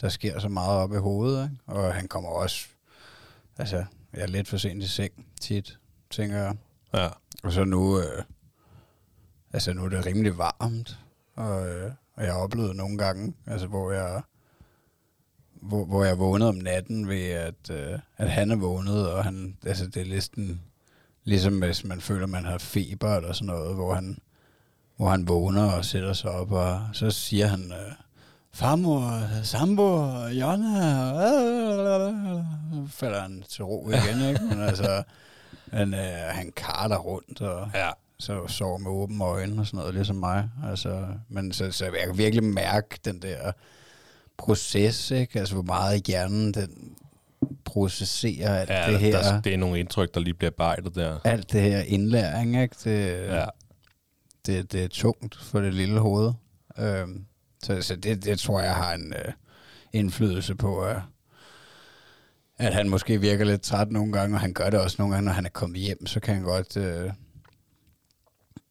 [0.00, 1.56] der sker så meget op i hovedet, ikke?
[1.66, 2.66] og han kommer også,
[3.58, 5.78] altså, jeg er lidt for sent i seng tit,
[6.10, 6.56] tænker jeg.
[6.94, 7.08] Ja.
[7.42, 8.22] Og så nu, øh,
[9.52, 10.98] altså nu er det rimelig varmt,
[11.36, 14.22] og, øh, og jeg har oplevet nogle gange, altså hvor jeg,
[15.52, 19.56] hvor, hvor jeg vågnede om natten ved, at, øh, at han er vågnet, og han,
[19.66, 20.62] altså det er næsten
[21.24, 24.18] ligesom hvis man føler, man har feber eller sådan noget, hvor han,
[24.96, 27.92] hvor han vågner og sætter sig op, og så siger han, øh,
[28.54, 30.78] farmor, sambo, Jonna,
[31.24, 34.44] øh, falder han til ro igen, ikke?
[34.44, 35.02] Men altså,
[35.72, 36.00] han, øh,
[36.30, 37.90] han karter rundt, og ja.
[38.18, 40.48] så sover med åbne øjne og sådan noget, ligesom mig.
[40.70, 43.52] Altså, men så, så jeg kan virkelig mærke den der
[44.36, 45.38] proces, ikke?
[45.38, 46.94] Altså, hvor meget hjernen den
[47.64, 49.22] processerer alt ja det her.
[49.22, 51.18] Der, det er nogle indtryk, der lige bliver arbejdet der.
[51.24, 52.76] alt det her indlæring, ikke?
[52.84, 53.44] Det, Ja.
[54.46, 56.32] det, det er tungt for det lille hoved.
[56.78, 57.24] Øhm,
[57.62, 59.32] så så det, det tror jeg har en øh,
[59.92, 60.96] indflydelse på, at,
[62.58, 65.24] at han måske virker lidt træt nogle gange, og han gør det også nogle gange,
[65.26, 67.10] når han er kommet hjem, så kan han godt øh,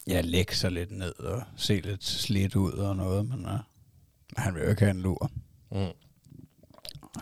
[0.07, 3.59] ja, lægge sig lidt ned og se lidt slidt ud og noget, men øh,
[4.37, 5.31] han vil jo ikke have en lur.
[5.71, 5.77] Mm.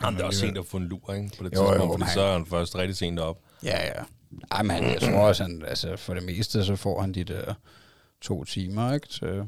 [0.02, 1.38] Jamen, det er også sent at få en lur, ikke?
[1.38, 3.40] På det Jo, jo, tidspunkt, fordi men så er han først rigtig sent op.
[3.64, 4.04] Ja, ja.
[4.52, 7.24] Ej, men han, jeg tror også, han, altså, for det meste, så får han de
[7.24, 7.54] der
[8.22, 9.44] to timer, ikke, til,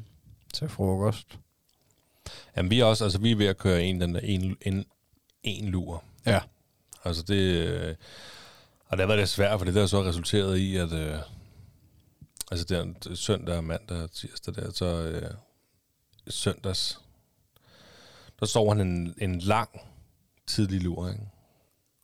[0.53, 1.39] til frokost.
[2.57, 4.85] Jamen, vi er også, altså, vi er ved at køre en, den der en, en,
[5.43, 6.03] en lur.
[6.25, 6.39] Ja.
[7.05, 7.35] Altså, det...
[7.35, 7.95] øh,
[8.87, 10.91] Og det været lidt svært, for det der så resulteret i, at...
[10.93, 11.19] Øh,
[12.51, 15.31] altså, det er søndag, mandag tirsdag der, så øh,
[16.27, 17.01] søndags,
[18.39, 19.69] der sov han en, en lang,
[20.47, 21.21] tidlig lur, ikke?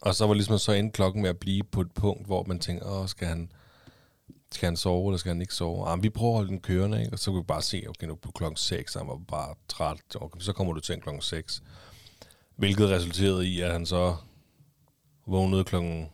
[0.02, 2.60] Og så var ligesom så endte klokken med at blive på et punkt, hvor man
[2.60, 3.52] tænker, åh, skal han,
[4.52, 5.88] skal han sove, eller skal han ikke sove?
[5.88, 7.14] Ah, vi prøver at holde den kørende, ikke?
[7.14, 10.16] Og så kunne vi bare se, okay, nu på klokken 6, han var bare træt.
[10.16, 11.64] Okay, så kommer du til klokken 6.
[12.56, 14.16] Hvilket resulterede i, at han så
[15.28, 16.10] vågnede klokken,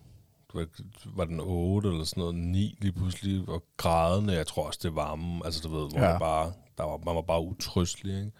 [1.05, 4.95] var den 8 eller sådan noget, 9 lige pludselig, og grædende, jeg tror også, det
[4.95, 6.09] varme, altså du ved, hvor ja.
[6.09, 8.31] man, bare, der var, man var bare utrystelig, ikke?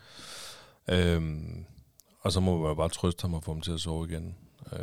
[0.88, 1.66] Øhm,
[2.20, 4.36] og så må man bare trøste ham og få ham til at sove igen.
[4.72, 4.80] Øh,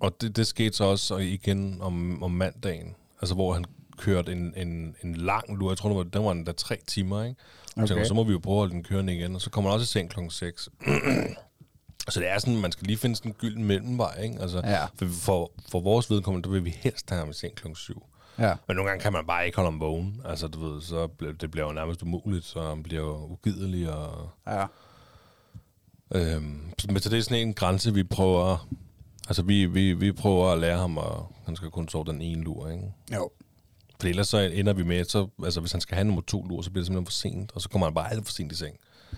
[0.00, 3.64] og det, det skete så også og igen om, om mandagen, altså hvor han
[3.98, 7.22] kørte en, en, en lang lur, jeg tror, det var, den var der tre timer,
[7.24, 7.40] ikke?
[7.76, 7.86] Okay.
[7.86, 8.04] Så, Okay.
[8.04, 9.84] så må vi jo prøve at holde den kørende igen, og så kommer han også
[9.84, 10.68] i seng klokken 6.
[12.08, 14.38] så det er sådan, man skal lige finde sådan en gylden mellemvej, ikke?
[14.40, 14.84] Altså, Ja.
[14.84, 18.06] for, for, for vores vedkommende, der vil vi helst have ham i seng klokken 7.
[18.38, 18.54] Ja.
[18.68, 20.20] Men nogle gange kan man bare ikke holde ham vågen.
[20.24, 23.92] Altså, du ved, så bliver, det bliver jo nærmest umuligt, så han bliver jo ugidelig.
[23.92, 24.66] Og, Ja.
[26.14, 28.68] øhm, så- men så det er sådan en grænse, vi prøver...
[29.28, 31.04] Altså, vi, vi, vi prøver at lære ham, at
[31.46, 32.84] han skal kun sove den ene lur, ikke?
[33.14, 33.30] Jo.
[34.02, 36.62] For ellers så ender vi med, så, altså hvis han skal have nummer to lur,
[36.62, 38.54] så bliver det simpelthen for sent, og så kommer han bare alt for sent i
[38.54, 38.76] seng.
[39.12, 39.16] Ja.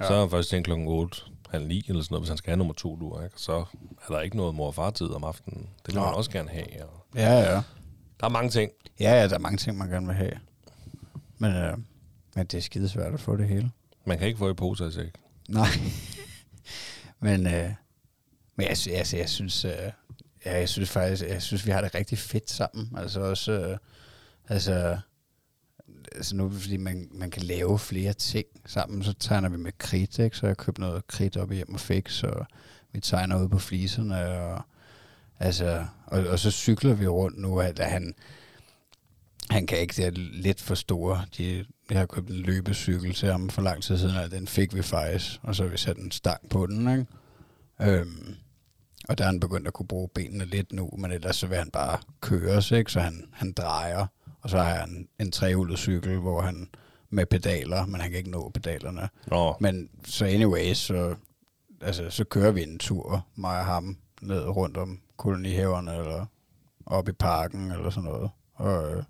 [0.00, 0.06] Ja.
[0.08, 2.56] Så er han først klokken 8, halv 9 eller sådan noget, hvis han skal have
[2.58, 3.34] nummer to lur, ikke?
[3.36, 3.64] Så
[4.08, 5.60] er der ikke noget mor og far tid om aftenen.
[5.62, 6.04] Det vil Nå.
[6.04, 6.82] man også gerne have.
[6.82, 7.62] Og Ja, ja.
[8.20, 8.70] der er mange ting.
[9.00, 10.32] Ja, ja, der er mange ting, man gerne vil have.
[11.38, 11.76] Men, øh,
[12.36, 13.70] men det er skidesvært at få det hele.
[14.04, 15.12] Man kan ikke få i poser i sæk.
[15.48, 15.66] Nej.
[17.22, 17.70] Men, øh,
[18.56, 19.72] men jeg, altså, jeg synes, øh,
[20.46, 22.92] ja, jeg synes faktisk, jeg synes, vi har det rigtig fedt sammen.
[22.98, 23.78] Altså også, øh,
[24.50, 24.98] altså,
[26.14, 30.18] altså nu, fordi man, man kan lave flere ting sammen, så tegner vi med kridt,
[30.18, 30.36] ikke?
[30.36, 32.44] Så jeg købte noget kridt op i hjem og fik, så
[32.92, 34.62] vi tegner ud på fliserne, og,
[35.38, 38.14] altså, og, og så cykler vi rundt nu, at han,
[39.50, 41.24] han kan ikke, det er lidt for store.
[41.38, 44.74] De, jeg har købt en løbecykel til ham for lang tid siden, og den fik
[44.74, 47.06] vi faktisk, og så har vi sat en stang på den, ikke?
[47.80, 48.36] Øhm,
[49.08, 51.58] og der er han begyndt at kunne bruge benene lidt nu, men ellers så vil
[51.58, 52.92] han bare køre sig, ikke?
[52.92, 54.06] så han, han drejer.
[54.42, 56.68] Og så har han en trehjulet cykel, hvor han
[57.10, 59.08] med pedaler, men han kan ikke nå pedalerne.
[59.26, 61.14] Nå, Men så anyway, så,
[61.80, 66.26] altså, så kører vi en tur, mig og ham, ned rundt om kolonihaverne, eller
[66.86, 68.30] op i parken, eller sådan noget.
[68.54, 69.02] Og øh,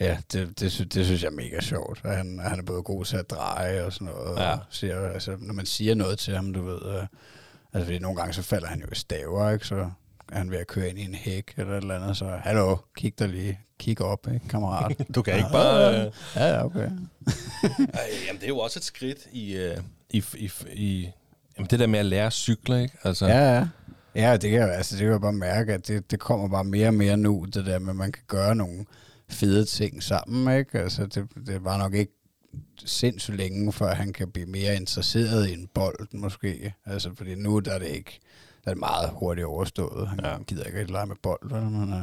[0.00, 2.00] ja, det, det, sy- det synes jeg er mega sjovt.
[2.04, 4.36] at Han, han er både god til at dreje og sådan noget.
[4.38, 4.52] Ja.
[4.52, 7.06] Og siger, altså, når man siger noget til ham, du ved, øh,
[7.72, 9.66] altså fordi nogle gange så falder han jo i staver, ikke?
[9.66, 9.90] Så
[10.32, 12.76] er han ved at køre ind i en hæk eller et eller andet, så hallo,
[12.96, 15.06] kig der lige, kig op, ikke, kammerat?
[15.14, 16.06] du kan ikke bare...
[16.06, 16.78] Øh, Ja, okay.
[17.94, 19.76] Ej, jamen, det er jo også et skridt i, øh,
[20.10, 21.10] i, i, i
[21.58, 22.96] jamen, det der med at lære at cykle, ikke?
[23.04, 23.68] Altså, Ja, ja.
[24.14, 26.64] Ja, det kan jeg, altså, det kan jeg bare mærke, at det, det kommer bare
[26.64, 28.84] mere og mere nu, det der med, at man kan gøre nogle
[29.28, 30.78] fede ting sammen, ikke?
[30.78, 32.12] Altså, det, det var nok ikke
[32.84, 36.74] sindssygt længe, før han kan blive mere interesseret i en bold, måske.
[36.86, 38.20] Altså, fordi nu der er det ikke,
[38.66, 40.08] er det meget hurtigt overstået.
[40.08, 40.42] Han Ja.
[40.42, 41.62] gider ikke rigtig lege med bold, vel?
[41.62, 42.00] Men, uh,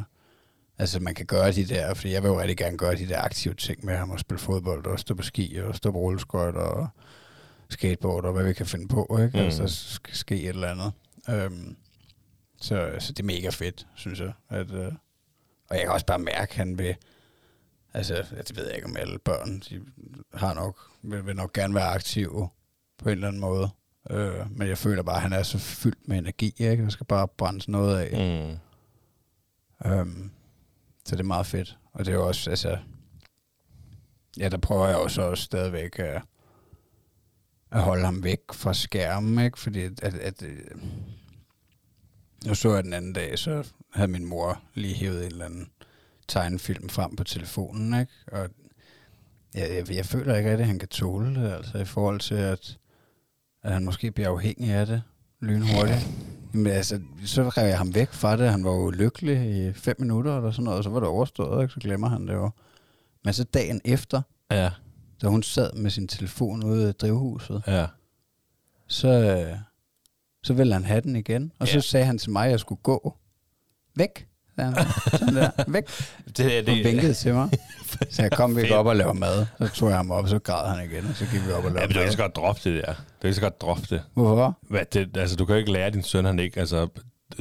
[0.78, 3.22] altså, man kan gøre de der, fordi jeg vil jo rigtig gerne gøre de der
[3.22, 6.56] aktive ting med ham, og spille fodbold, og stå på ski, og stå på rulleskøjt,
[6.56, 6.88] og
[7.70, 9.38] skateboard, og hvad vi kan finde på, ikke?
[9.38, 9.44] Mm.
[9.44, 10.92] Altså, skal ske et eller andet.
[11.30, 11.76] Øhm,
[12.62, 14.32] så, så det er mega fedt, synes jeg.
[14.50, 14.92] At, øh,
[15.70, 16.96] og jeg kan også bare mærke, at han vil...
[17.94, 19.82] Altså, det ved jeg ikke om alle børn, de
[20.34, 22.50] har nok, vil, vil nok gerne være aktive
[22.98, 23.70] på en eller anden måde.
[24.10, 26.84] Øh, men jeg føler bare, at han er så fyldt med energi, ikke?
[26.84, 28.12] Der skal bare brændes noget af.
[29.84, 29.92] Mm.
[29.92, 30.32] Øhm,
[31.06, 31.78] så det er meget fedt.
[31.94, 32.78] Og det er jo også, altså...
[34.38, 36.22] Ja, der prøver jeg også, også stadigvæk at,
[37.72, 39.60] at holde ham væk fra skærmen, ikke?
[39.60, 40.66] Fordi at, at, at øh,
[42.46, 45.72] nu så jeg den anden dag, så havde min mor lige hævet en eller anden
[46.28, 48.12] tegnefilm frem på telefonen, ikke?
[48.28, 48.50] Og
[49.54, 52.36] jeg, jeg, jeg føler ikke rigtig, at han kan tåle det, altså i forhold til,
[52.36, 52.78] at,
[53.64, 55.02] at han måske bliver afhængig af det
[55.40, 56.08] lynhurtigt.
[56.54, 58.52] Men altså, så rev jeg ham væk fra det.
[58.52, 61.62] Han var jo lykkelig i fem minutter eller sådan noget, og så var det overstået,
[61.64, 61.74] ikke?
[61.74, 62.50] så glemmer han det jo.
[63.24, 64.70] Men så dagen efter, Ja,
[65.22, 67.86] da hun sad med sin telefon ude i drivhuset, ja.
[68.88, 69.56] så,
[70.44, 71.52] så ville han have den igen.
[71.60, 71.74] Og Ja.
[71.74, 73.18] så sagde han til mig, at jeg skulle gå.
[73.96, 74.28] Væk.
[75.12, 75.50] Sådan der.
[75.68, 75.84] Væk.
[76.38, 77.50] Det, Og vinkede til mig.
[78.10, 79.46] Så kom vi op og lavede mad.
[79.58, 81.70] Så tog jeg ham op, så græd han igen, og så gik vi op og
[81.70, 82.94] Ja, lavede men du kan så godt droppe det der.
[82.94, 84.02] Du kan så godt droppe det.
[84.14, 84.58] Hvorfor?
[84.70, 85.18] Hvad, det.
[85.18, 86.60] Altså, du kan jo ikke lære din søn, han ikke...
[86.60, 86.88] Altså,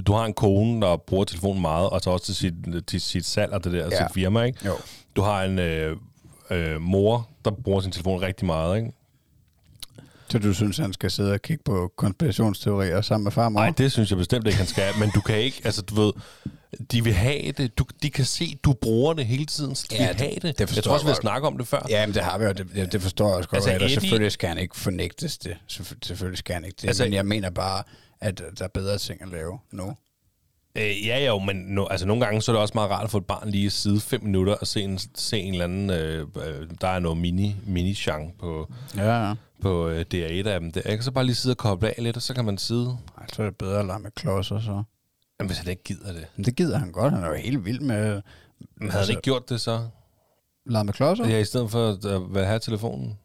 [0.07, 2.55] du har en kone, der bruger telefonen meget, og så også til sit,
[2.87, 3.85] til sit salg og det der, ja.
[3.85, 3.97] Ja.
[4.07, 4.59] sit firma, ikke?
[4.67, 4.73] Jo.
[5.17, 5.97] Du har en øh,
[6.51, 8.93] øh, mor, der bruger sin telefon rigtig meget, ikke?
[10.29, 13.61] Så du synes, han skal sidde og kigge på konspirationsteorier sammen med far og mor?
[13.61, 14.93] Nej, det synes jeg bestemt ikke, han skal.
[14.99, 16.13] Men du kan ikke, altså du ved,
[16.93, 17.79] de vil have det.
[17.79, 20.43] Du, de kan se, du bruger det hele tiden, så de Ja, vil have det-
[20.43, 20.59] det.
[20.59, 21.87] det jeg tror også, vi har snakket om det før.
[21.89, 22.53] Ja, men det har vi jo.
[22.53, 23.69] Det, det, det forstår jeg også godt.
[23.69, 25.57] Altså, Eddie- selvfølgelig skal han ikke fornægtes det.
[25.73, 26.89] Selvfø- Selvfølgelig skal han ikke det.
[26.89, 27.83] Altså- men jeg mener bare,
[28.21, 29.97] at der er bedre ting at lave nu.
[30.77, 33.11] Øh, ja, jo, men no, altså, nogle gange så er det også meget rart at
[33.11, 35.91] få et barn lige at sidde fem minutter og se en, se en eller anden...
[35.91, 37.97] Øh, øh, der er noget mini, mini
[38.39, 39.35] på, Ja, ja.
[39.63, 40.73] på øh, DR1 af dem.
[40.73, 40.81] Der.
[40.85, 42.97] Jeg kan så bare lige sidde og koble af lidt, og så kan man sidde...
[43.19, 44.83] Ej, så er det bedre at lege med klodser, så.
[45.41, 46.27] Jamen, hvis han ikke gider det.
[46.37, 47.15] Men det gider han godt.
[47.15, 48.23] Han er jo helt vild med
[48.77, 49.89] Men havde han ikke gjort det så?
[50.67, 51.29] lege med klodser.
[51.29, 53.19] Ja, i stedet for at øh, hvad, have telefonen?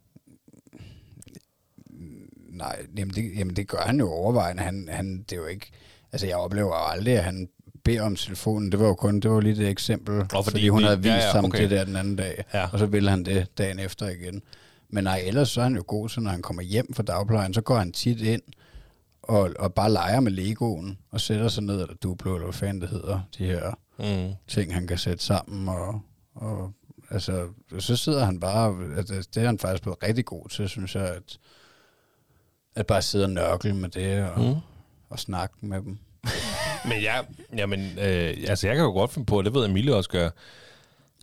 [2.49, 4.63] Nej, jamen det, jamen det gør han jo overvejende.
[4.63, 5.71] Han, han, det er jo ikke...
[6.11, 7.49] Altså, jeg oplever aldrig, at han
[7.83, 8.71] beder om telefonen.
[8.71, 10.97] Det var jo kun, det var lige det eksempel, fordi fordi, fordi hun de- havde
[10.97, 11.61] vist ja, ja, ja, ham okay.
[11.61, 12.43] det der den anden dag.
[12.53, 12.67] Ja.
[12.73, 14.41] Og så ville han det dagen efter igen.
[14.89, 17.53] Men nej, ellers så er han jo god, så når han kommer hjem fra dagplejen,
[17.53, 18.41] så går han tit ind
[19.27, 22.81] og, og bare leger med Legoen, og sætter sig ned, eller Duplo, eller hvad fanden
[22.81, 24.33] det hedder, de her Mm.
[24.47, 26.01] ting, han kan sætte sammen, og,
[26.35, 26.71] og
[27.09, 27.47] altså,
[27.79, 31.07] så sidder han bare, altså, det er han faktisk blevet rigtig god til, synes jeg,
[31.07, 31.37] at,
[32.75, 34.55] at bare sidde og nørkle med det, og, Mm.
[35.09, 35.97] og snakke med dem.
[36.89, 37.15] Men ja,
[37.57, 40.29] jamen, øh, altså jeg kan jo godt finde på, og det ved Emilie også gør.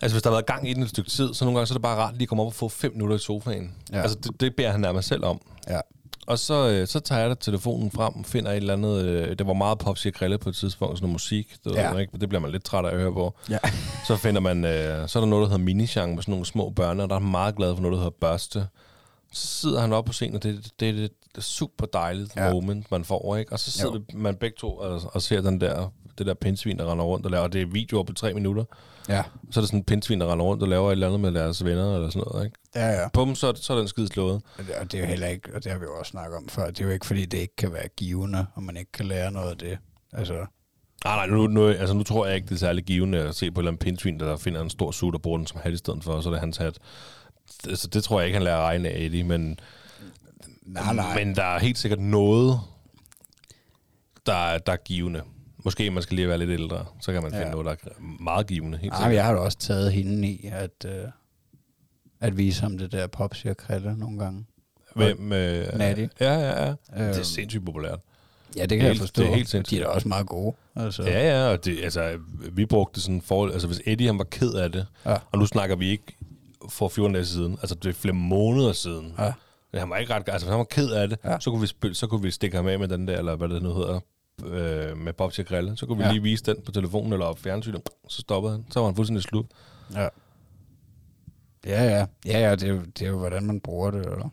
[0.03, 1.75] Altså hvis der har været gang i den et stykke tid, så nogle gange så
[1.75, 3.75] er det bare rart lige at komme op og få fem minutter i sofaen.
[3.93, 4.01] Ja.
[4.03, 5.41] Altså det, det beder han nærmest selv om.
[5.69, 5.81] Ja.
[6.27, 9.39] Og så, øh, så tager jeg da telefonen frem og finder et eller andet, øh,
[9.39, 11.97] det var meget og Grille på et tidspunkt, sådan noget musik, det, Ja.
[11.97, 12.18] ikke?
[12.18, 13.35] det bliver man lidt træt af at høre på.
[13.51, 13.59] Ja.
[14.07, 16.70] Så finder man, øh, så er der noget, der hedder Minisjang med sådan nogle små
[16.70, 18.66] børn, og der er meget glad for noget, der hedder Børste.
[19.33, 22.53] Så sidder han op på scenen, og det, det er det super dejligt ja.
[22.53, 23.53] moment, man får, ikke?
[23.53, 24.18] Og så sidder Jo.
[24.18, 27.31] man begge to og, og ser den der, det der pindsvin, der render rundt og
[27.33, 28.64] laver, og det er videoer på tre minutter.
[29.09, 29.23] Ja.
[29.51, 31.33] Så er der sådan en pindsvin, der render rundt og laver et eller andet med
[31.33, 32.57] deres venner eller sådan noget, ikke?
[32.75, 33.09] Ja, ja.
[33.09, 34.35] Bum, så, så er den skide slået.
[34.59, 36.49] Og det, det er jo heller ikke, og det har vi jo også snakket om
[36.49, 39.07] før, det er jo ikke, fordi det ikke kan være givende, og man ikke kan
[39.07, 39.79] lære noget af det.
[40.13, 40.47] Altså,
[41.05, 43.51] Nej, nej, nu, nu, altså, nu tror jeg ikke, det er særlig givende at se
[43.51, 45.73] på et eller andet pindsvin, der finder en stor sut og bruger den som hat
[45.73, 46.79] i stedet for, og så er det hans hat.
[47.69, 49.59] Altså, det tror jeg ikke, han lærer regne af, Eddie, men,
[50.63, 51.25] nej, nej.
[51.25, 52.61] men der er helt sikkert noget,
[54.27, 55.23] der, er- der er givende.
[55.65, 57.51] Måske man skal lige være lidt ældre, så kan man finde Ja.
[57.51, 58.79] noget, der er meget givende.
[58.79, 59.09] Helt Nej, sikkert.
[59.11, 61.05] men jeg har da også taget hende i at, øh,
[62.21, 63.07] at vise ham det der
[63.51, 64.47] og krille nogle gange.
[64.97, 65.33] Hvem?
[65.33, 66.07] Øh, Natty.
[66.21, 66.69] Ja, ja, ja.
[66.69, 67.99] Øhm, Det er sindssygt populært.
[68.57, 69.23] Ja, det kan det er jeg helt- forstå.
[69.23, 69.81] det er helt De sindssygt.
[69.81, 70.55] er da også meget gode.
[70.77, 72.19] Altså, Ja, ja, og det, altså,
[72.53, 75.17] vi brugte sådan forhold, altså hvis Eddie han var ked af det, Ja.
[75.33, 76.17] og nu snakker vi ikke
[76.69, 79.33] for 14 dage siden, altså det er flere måneder siden, Ja.
[79.79, 81.37] Han var ikke ret, altså hvis han var ked af det, Ja.
[81.41, 83.63] så, kunne vi så kunne vi stikke ham af med den der, eller hvad det
[83.63, 84.01] nu hedder,
[84.45, 85.76] øh, med Bob til grille.
[85.76, 86.11] Så kunne vi Ja.
[86.12, 88.64] lige vise den på telefonen eller op fjernsynet, så stoppede han.
[88.70, 89.47] Så var han fuldstændig slut.
[89.95, 90.09] Ja.
[91.66, 92.07] Ja, ja.
[92.26, 94.01] Ja, ja, det er, jo, det er jo, hvordan man bruger det.
[94.07, 94.28] Eller?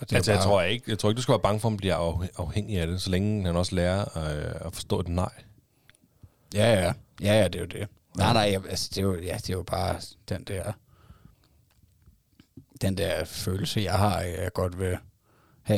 [0.00, 1.68] Det Altså, jo jeg, bare- tror ikke, jeg tror ikke, du skal være bange for,
[1.68, 5.00] at han bliver afhæ- afhængig af det, så længe han også lærer øh, at forstå
[5.00, 5.32] et nej.
[6.54, 6.92] Ja, ja.
[7.22, 7.88] Ja, ja, det er jo det.
[8.16, 9.96] Nej, nej, jeg, altså, det, er jo, ja, det er jo bare
[10.28, 10.72] den der,
[12.80, 14.98] den der følelse, jeg har, jeg godt vil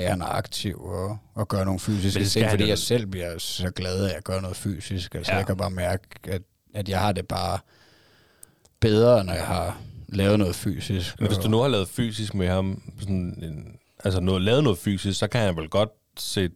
[0.00, 2.68] at han er aktiv og, og gøre nogle fysiske det ting, fordi jo.
[2.68, 5.14] jeg selv bliver så glad af at gøre noget fysisk.
[5.14, 5.38] Altså, ja.
[5.38, 6.42] Jeg kan bare mærke, at,
[6.74, 7.58] at jeg har det bare
[8.80, 11.20] bedre, når jeg har lavet noget fysisk.
[11.20, 14.78] Men hvis du nu har lavet fysisk med ham, sådan en, altså noget, lavet noget
[14.78, 16.50] fysisk, så kan han vel godt se,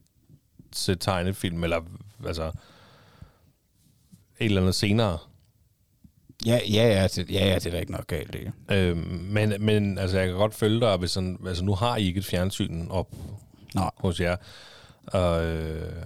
[0.73, 1.81] se tegnefilm, eller
[2.27, 2.47] altså
[4.39, 5.19] et eller andet senere.
[6.47, 8.73] Ja, ja, ja, det, ja, ja, det er ikke noget galt i.
[8.75, 8.99] Øhm,
[9.31, 12.19] men, men altså, jeg kan godt følge dig, hvis sådan, altså, nu har I ikke
[12.19, 13.15] et fjernsyn op
[13.75, 13.91] Nej.
[13.97, 14.37] hos jer.
[15.07, 16.03] Og, øh,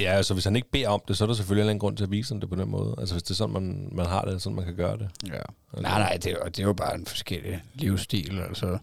[0.00, 2.04] ja, altså, hvis han ikke beder om det, så er der selvfølgelig ingen grund til
[2.04, 2.94] at vise ham det på den måde.
[2.98, 5.08] Altså, hvis det er sådan, man, man har det, sådan man kan gøre det.
[5.26, 5.80] Ja.
[5.80, 8.78] Nej, nej, det er, jo, det er jo bare en forskellig livsstil, altså.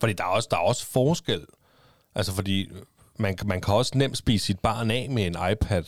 [0.00, 1.44] Fordi der er også, der er også forskel.
[2.14, 2.70] Altså, fordi
[3.18, 5.84] man, man kan også nemt spise sit barn af med en iPad,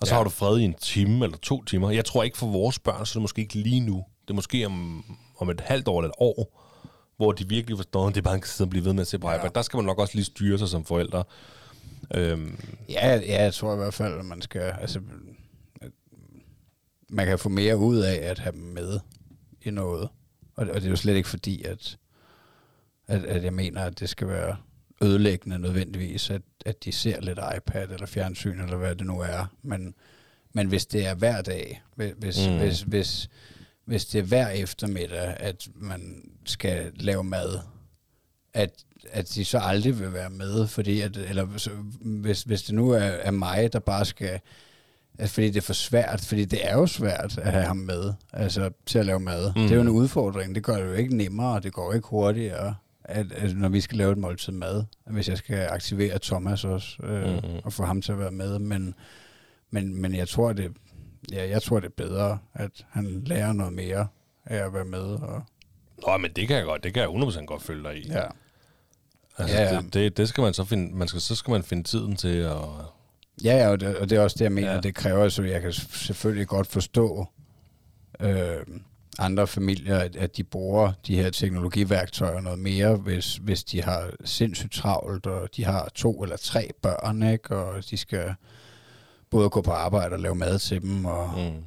[0.00, 0.16] og så Ja.
[0.16, 1.90] har du fred i en time eller to timer.
[1.90, 4.04] Jeg tror ikke for vores børn, så er det måske ikke lige nu.
[4.22, 5.04] Det er måske om,
[5.38, 6.62] om et halvt år eller et år,
[7.16, 9.06] hvor de virkelig forstår, at det er bare en sidde og blive ved med at
[9.06, 9.36] se på Ja.
[9.36, 9.50] iPad.
[9.50, 11.24] Der skal man nok også lige styre sig som forældre.
[12.14, 15.00] Øhm, Ja, ja, jeg tror i hvert fald, at man skal, altså,
[17.10, 19.00] man kan få mere ud af at have dem med
[19.62, 20.08] i noget.
[20.56, 21.98] Og, og det er jo slet ikke fordi, at,
[23.06, 24.56] at, at jeg mener, at det skal være
[25.02, 29.46] ødelæggende nødvendigvis, at, at de ser lidt iPad eller fjernsyn, eller hvad det nu er.
[29.62, 29.94] Men,
[30.52, 32.58] men hvis det er hver dag, hvis, Mm.
[32.58, 33.28] hvis, hvis,
[33.84, 37.58] hvis det er hver eftermiddag, at man skal lave mad,
[38.54, 38.70] at,
[39.12, 41.70] at de så aldrig vil være med, fordi at, eller så,
[42.00, 44.40] hvis, hvis det nu er, er mig, der bare skal,
[45.18, 48.12] altså fordi det er for svært, fordi det er jo svært at have ham med,
[48.32, 49.52] altså til at lave mad.
[49.56, 49.62] Mm.
[49.62, 52.74] Det er jo en udfordring, det gør det jo ikke nemmere, det går ikke hurtigere,
[53.08, 56.96] at, at når vi skal lave et måltid mad, hvis jeg skal aktivere Thomas også,
[57.02, 57.42] øh, Mhm.
[57.64, 58.94] og få ham til at være med, men,
[59.70, 60.72] men, men jeg tror, det,
[61.32, 64.06] ja, jeg tror, det er bedre, at han lærer noget mere
[64.46, 65.42] af at være med, og
[66.06, 68.08] Nå, men det kan jeg godt, det kan jeg 100% godt følge dig i.
[68.08, 68.22] ja.
[69.38, 69.80] Altså, Ja, ja.
[69.80, 72.28] Det, det, det, skal man så finde, man skal, så skal man finde tiden til
[72.38, 72.56] at...
[73.44, 74.72] Ja, ja og, det, og det er også det, jeg mener.
[74.74, 74.80] Ja.
[74.80, 77.26] det kræver, så jeg kan selvfølgelig godt forstå
[78.20, 78.56] øh,
[79.18, 84.10] andre familier, at, at de bruger de her teknologiværktøjer noget mere, hvis, hvis de har
[84.24, 87.56] sindssygt travlt, og de har to eller tre børn, ikke?
[87.56, 88.34] og de skal
[89.30, 91.64] både gå på arbejde og lave mad til dem, og Mm.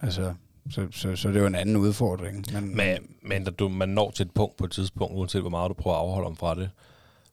[0.00, 0.34] altså,
[0.70, 2.44] så, så, så det er jo en anden udfordring.
[2.52, 5.50] Men, Men, men da du, man når til et punkt på et tidspunkt, uanset hvor
[5.50, 6.70] meget du prøver at afholde om fra det,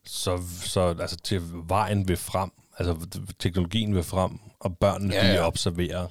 [0.05, 2.95] så, så altså, til vejen vil frem, altså
[3.39, 5.37] teknologien vil frem, og børnene Ja, ja, ja.
[5.39, 6.07] de observerer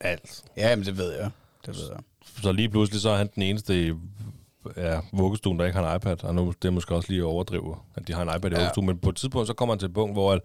[0.00, 0.44] alt.
[0.56, 1.30] ja, men det ved jeg.
[1.66, 1.98] Det ved jeg.
[2.42, 3.92] Så lige pludselig så er han den eneste i
[4.76, 7.24] ja, vuggestuen, der ikke har en iPad, og nu det er måske også lige at
[7.26, 8.60] overdrive, at de har en iPad i Ja.
[8.60, 10.40] vuggestuen, men på et tidspunkt så kommer han til et punkt, hvor at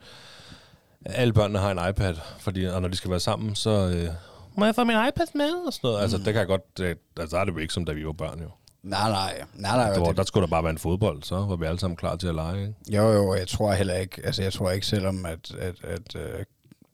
[1.05, 4.09] alle børnene har en iPad, fordi, og når de skal være sammen, så øh,
[4.57, 6.01] må jeg få min iPad med, og sådan noget.
[6.01, 8.05] Altså, det kan jeg godt, det, altså, der er det jo ikke som da vi
[8.05, 8.49] var børn, jo.
[8.84, 9.43] Nej, nej.
[9.53, 11.66] nej, nej Det var, det, der skulle der bare være en fodbold, så var vi
[11.66, 12.61] alle sammen klar til at lege.
[12.61, 12.74] Ikke?
[12.97, 16.45] Jo, jo, jeg tror heller ikke, altså jeg tror ikke selvom, at, at, at øh,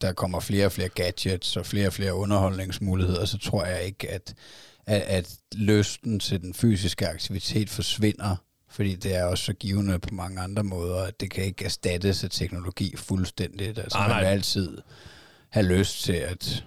[0.02, 4.10] der kommer flere og flere gadgets og flere og flere underholdningsmuligheder, så tror jeg ikke,
[4.12, 4.34] at,
[4.86, 8.36] at, at lysten til den fysiske aktivitet forsvinder,
[8.70, 12.24] fordi det er også så givende på mange andre måder, at det kan ikke erstattes
[12.24, 13.80] af teknologi fuldstændigt.
[13.80, 14.78] Altså Nej, man vil altid
[15.50, 16.64] have lyst til at,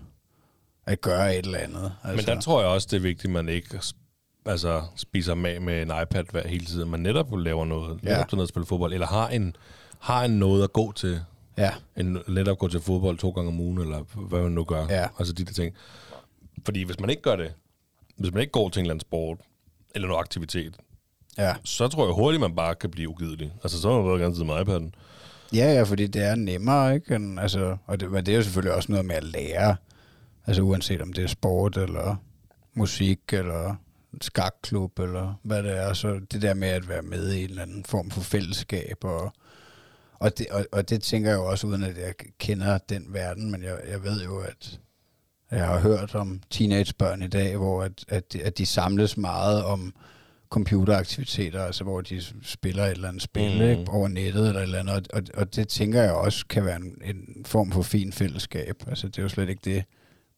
[0.87, 1.93] at gøre et eller andet.
[2.05, 3.81] Altså, Men der tror jeg også, det er vigtigt, at man ikke
[4.47, 8.25] altså, spiser med med en iPad hver hele tiden, men netop laver noget, Ja.
[8.29, 9.57] til noget at spille fodbold, eller har en,
[9.99, 11.21] har en noget at gå til,
[11.59, 14.87] Ja, en, netop gå til fodbold to gange om ugen, eller hvad man nu gør.
[14.91, 15.09] Ja.
[15.19, 15.75] Altså de der ting.
[16.65, 17.55] Fordi hvis man ikke gør det,
[18.17, 19.39] hvis man ikke går til en eller anden sport,
[19.95, 20.77] eller noget aktivitet,
[21.39, 21.55] ja.
[21.65, 23.53] så tror jeg hurtigt, man bare kan blive ugidelig.
[23.63, 24.91] Altså, så har man bare gerne sidde med iPad'en.
[25.53, 27.15] Ja, ja, fordi det er nemmere, ikke?
[27.15, 29.77] End, altså, og det, men det er jo selvfølgelig også noget med at lære.
[30.47, 32.17] Altså uanset om det er sport, eller
[32.75, 33.75] musik, eller
[34.21, 35.93] skakklub, eller hvad det er.
[35.93, 39.05] Så det der med at være med i en eller anden form for fællesskab.
[39.05, 39.33] Og,
[40.25, 43.51] og, det, og, og det tænker jeg jo også, uden at jeg kender den verden,
[43.51, 44.81] men jeg, jeg ved jo, at
[45.51, 49.65] jeg har hørt om teenagebørn i dag, hvor at, at, de, at de samles meget
[49.65, 49.95] om
[50.51, 53.69] computeraktiviteter, altså hvor de spiller et eller andet spil mm.
[53.69, 56.65] ikke, over nettet eller et eller andet, og, og, og det tænker jeg også kan
[56.65, 58.83] være en, en form for fin fællesskab.
[58.87, 59.85] Altså det er jo slet ikke det,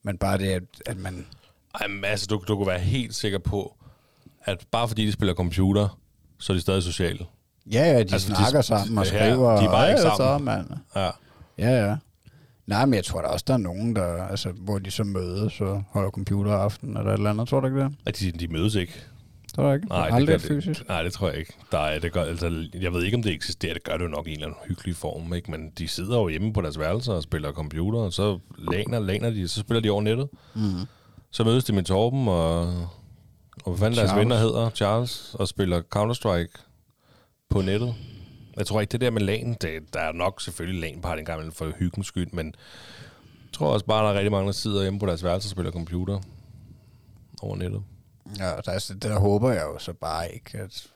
[0.03, 1.26] men bare det, at, at man...
[1.82, 3.76] Jamen, altså, du, du kunne være helt sikker på,
[4.45, 6.01] at bare fordi de spiller computer,
[6.39, 7.26] så er de stadig sociale.
[7.73, 9.57] Ja, ja, de Altså, altså, de- snakker sammen og skriver.
[9.61, 10.67] de er bare ikke ja, sammen." Så, mand.
[10.97, 11.11] Ja.
[11.59, 11.97] Ja, ja.
[12.67, 15.61] Nej, men jeg tror da også, der er nogen, der, altså, hvor de så mødes
[15.61, 17.49] og holder computeraften eller et eller andet.
[17.49, 17.93] Tror du ikke det?
[18.07, 18.93] At de, de mødes ikke.
[19.55, 19.87] Tror du ikke?
[19.89, 20.81] Nej, Aldrig det gør fysisk.
[20.81, 21.53] Det, nej, det tror jeg ikke.
[21.73, 23.75] Der er, det gør, altså, jeg ved ikke, om det eksisterer.
[23.75, 25.35] Det gør det jo nok i en eller anden hyggelig form.
[25.35, 25.51] Ikke?
[25.51, 28.39] Men de sidder jo hjemme på deres værelser og spiller computer, og så
[28.73, 30.29] læner, læner de, så spiller de over nettet.
[30.55, 30.61] Mm.
[31.31, 32.77] Så mødes de med Torben og, og
[33.64, 34.21] hvad fanden deres Charles.
[34.21, 36.66] venner hedder, Charles, og spiller Counter-Strike
[37.57, 37.95] på nettet.
[38.57, 41.53] Jeg tror ikke, det der med LAN, det, der er nok selvfølgelig LAN-party en gang
[41.55, 44.99] for hyggens skyld, men jeg tror også bare, der er rigtig mange, der sidder hjemme
[44.99, 46.21] på deres værelser og spiller computer
[47.43, 47.83] over nettet.
[48.39, 50.87] Ja, der, er, det der håber jeg jo så bare ikke, at,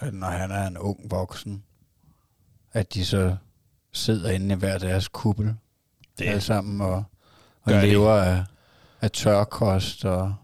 [0.00, 1.62] at når han er en ung voksen,
[2.72, 3.36] at de så
[3.92, 5.56] sidder inde i hver deres kuppel Det-
[6.18, 6.94] det alle sammen og,
[7.62, 8.44] og Gør lever af,
[9.00, 10.34] af tørkost og,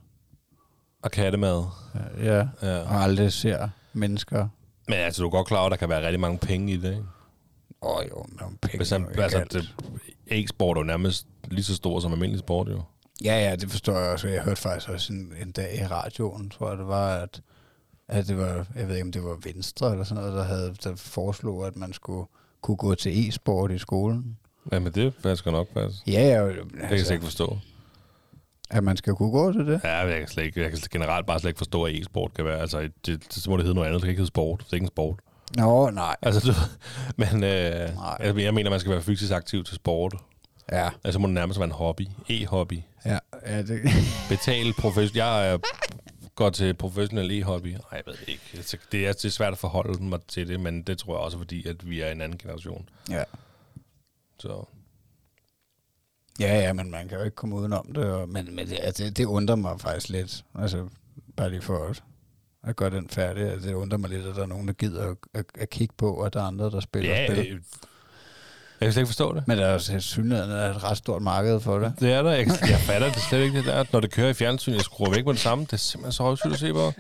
[1.02, 1.64] Og kattemad.
[2.18, 2.78] ja, Ja.
[2.78, 4.48] og aldrig ser mennesker.
[4.88, 6.76] Men altså, du er godt klar over, at der kan være rigtig mange penge i
[6.76, 7.04] det, ikke?
[7.82, 9.52] Åh oh, jo, men penge Hvis er han, altså, alt.
[9.52, 9.74] det,
[10.26, 12.82] e-sport er jo nærmest lige så stor som almindelig sport, jo.
[13.24, 14.28] Ja, ja, det forstår jeg også.
[14.28, 17.40] Jeg hørte faktisk også en, en dag i radioen, tror jeg det var, at,
[18.08, 20.74] at det var, jeg ved ikke om det var Venstre eller sådan noget, der, havde,
[20.84, 22.26] der foreslog, at man skulle
[22.60, 24.38] kunne gå til e-sport i skolen.
[24.72, 26.02] Jamen, det er sgu nok passe.
[26.06, 27.58] Ja, ja, Det kan jeg altså, ikke forstå.
[28.70, 29.80] At man skal kunne gå til det.
[29.84, 32.44] Ja, jeg kan, slet ikke, jeg kan generelt bare slet ikke forstå, at e-sport kan
[32.44, 32.60] være.
[32.60, 34.00] Altså, det, det, så må det hedde noget andet.
[34.00, 34.58] Det kan ikke hedde sport.
[34.60, 35.18] Det er ikke en sport.
[35.56, 36.16] Nå, nej.
[36.22, 36.52] Altså, du,
[37.24, 38.16] men øh, Nej.
[38.20, 40.14] jeg, jeg mener, man skal være fysisk aktiv til sport.
[40.72, 42.06] Ja, Altså, må det nærmest være en hobby.
[42.28, 42.80] E-hobby.
[43.04, 43.80] ja, ja det,
[44.28, 45.16] Betal professionel.
[45.16, 45.58] Jeg er,
[46.34, 47.66] går til professionel e-hobby.
[47.66, 48.42] Nej, jeg ved ikke.
[48.54, 51.20] Altså, Det er, det er svært at forholde mig til det, men det tror jeg
[51.20, 52.88] også, fordi at vi er en anden generation.
[53.10, 53.22] ja.
[54.40, 54.64] Så
[56.40, 58.04] Ja, ja, men man kan jo ikke komme udenom det.
[58.04, 60.44] Og, men men det, altså, det undrer mig faktisk lidt.
[60.58, 60.88] Altså,
[61.36, 62.02] bare lige for at,
[62.64, 63.42] at gøre den færdig.
[63.50, 65.94] Altså, det undrer mig lidt, at der er nogen, der gider at, at, at kigge
[65.98, 67.38] på, og der er andre, der spiller ja, spil.
[67.38, 67.60] øh,
[68.80, 69.48] jeg kan slet ikke forstå det.
[69.48, 71.92] Men der er også synligheden er et ret stort marked for det.
[72.00, 72.30] Det er der.
[72.30, 73.84] Jeg, jeg fatter det slet ikke, det der.
[73.92, 75.64] Når det kører i fjernsyn, jeg skruer væk med det samme.
[75.64, 76.92] Det er simpelthen så røvsygt at se på.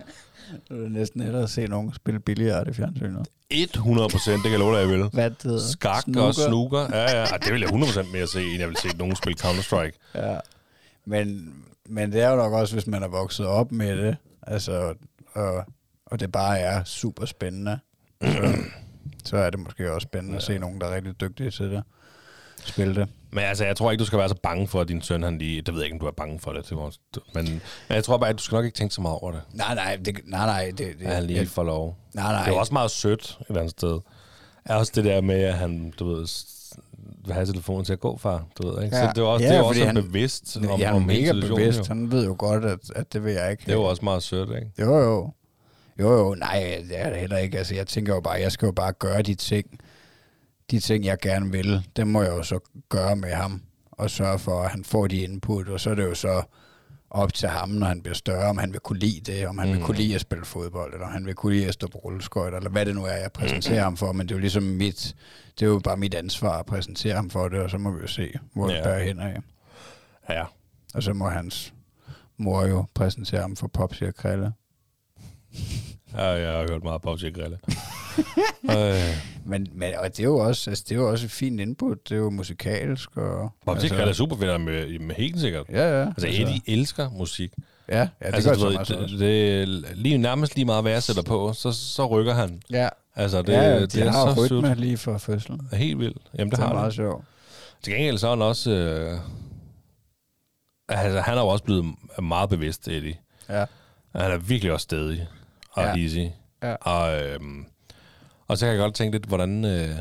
[0.68, 3.28] Det er næsten hellere at se nogen spille billigere i fjernsynet.
[3.50, 5.08] 100 procent, det kan jeg love dig, jeg vil.
[5.08, 5.58] Hvad det hedder?
[5.58, 6.80] Skak og snooker.
[6.80, 7.24] Ja, ja.
[7.24, 9.98] Ej, det vil jeg 100 procent mere se, end jeg vil se nogen spille Counter-Strike.
[10.14, 10.38] Ja.
[11.04, 11.54] Men,
[11.88, 14.94] men det er jo nok også, hvis man er vokset op med det, altså,
[15.32, 15.64] og,
[16.06, 17.78] og det bare er super spændende,
[18.22, 18.54] så,
[19.24, 21.82] så er det måske også spændende at se nogen, der er rigtig dygtige til det.
[22.64, 23.08] Spille det.
[23.36, 25.38] Men altså, jeg tror ikke, du skal være så bange for, at din søn, han
[25.38, 25.62] lige...
[25.62, 26.72] Det ved jeg ikke, om du er bange for det.
[27.34, 27.60] men, men
[27.90, 29.40] jeg tror bare, at du skal nok ikke tænke så meget over det.
[29.52, 31.96] Nej, nej, det, nej, nej, det, det, At han lige jeg- får lov.
[32.14, 32.44] nej, nej.
[32.44, 34.00] Det er også meget sødt et eller andet sted.
[34.64, 36.26] Er også det der med, at han, du ved,
[37.24, 38.44] vil have telefonen til at gå, far.
[38.62, 38.96] Du ved, ikke?
[38.96, 39.06] Ja.
[39.06, 41.78] Så det er også, Ja, det er også han- bevidst om, er om mega bevidst.
[41.78, 41.84] jo.
[41.88, 43.62] Han ved jo godt, at, at det vil jeg ikke.
[43.66, 44.70] Det er jo også meget sødt, ikke?
[44.80, 45.30] Jo, jo.
[46.00, 46.34] Jo, jo.
[46.34, 47.58] Nej, det er det heller ikke.
[47.58, 49.66] Altså, jeg tænker jo bare, jeg skal jo bare gøre de ting,
[50.70, 51.86] de ting, jeg gerne vil.
[51.96, 52.58] Dem må jeg jo så
[52.88, 53.62] gøre med ham,
[53.92, 56.42] og sørge for, at han får de input, og så er det jo så
[57.10, 59.68] op til ham, når han bliver større, om han vil kunne lide det, om han
[59.68, 59.74] mm.
[59.74, 61.98] vil kunne lide at spille fodbold, eller om han vil kunne lide at stå på
[61.98, 64.62] rulleskøjter, eller hvad det nu er, jeg præsenterer ham for, men det er jo ligesom
[64.62, 65.16] mit,
[65.60, 68.00] det er jo bare mit ansvar at præsentere ham for det, og så må vi
[68.00, 68.82] jo se, hvor det Ja.
[68.82, 69.38] bærer hen af.
[70.28, 70.44] Ja.
[70.94, 71.74] Og så må hans
[72.36, 74.52] mor jo præsentere ham for Popsi og Krille.
[76.16, 77.58] Ja, jeg har hørt meget PUBG Grille.
[78.78, 81.60] øh, Men, men og det er jo også, altså, det er jo også et fint
[81.60, 82.08] input.
[82.08, 83.16] Det er jo musikalsk.
[83.16, 85.66] Og, PUBG Grille er super fedt med, med helt sikkert.
[85.70, 86.06] Ja, ja.
[86.06, 87.52] Altså, Eddie elsker musik.
[87.88, 91.02] Ja, ja det altså, gør du så det, det, lige, nærmest lige meget, hvad jeg
[91.02, 92.62] sætter på, så, så rykker han.
[92.70, 92.88] Ja,
[93.18, 94.64] Altså, det, det, ja, det de er har så jo sødt.
[94.64, 95.60] rytme lige fra fødslen.
[95.70, 96.18] Det helt vildt.
[96.38, 96.76] Jamen, det, Det, har er han.
[96.82, 97.24] meget sjovt.
[97.82, 98.70] Til gengæld så er han også...
[98.70, 99.18] Øh,
[100.88, 101.84] altså, han er jo også blevet
[102.22, 103.16] meget bevidst, Eddie.
[103.48, 103.64] Ja.
[104.16, 105.28] Han er virkelig også stedig
[105.76, 106.02] og Ja.
[106.02, 106.32] easy.
[106.62, 106.74] Ja.
[106.74, 107.66] Og, øhm,
[108.48, 109.64] og så kan jeg godt tænke lidt, hvordan...
[109.64, 109.96] Øh,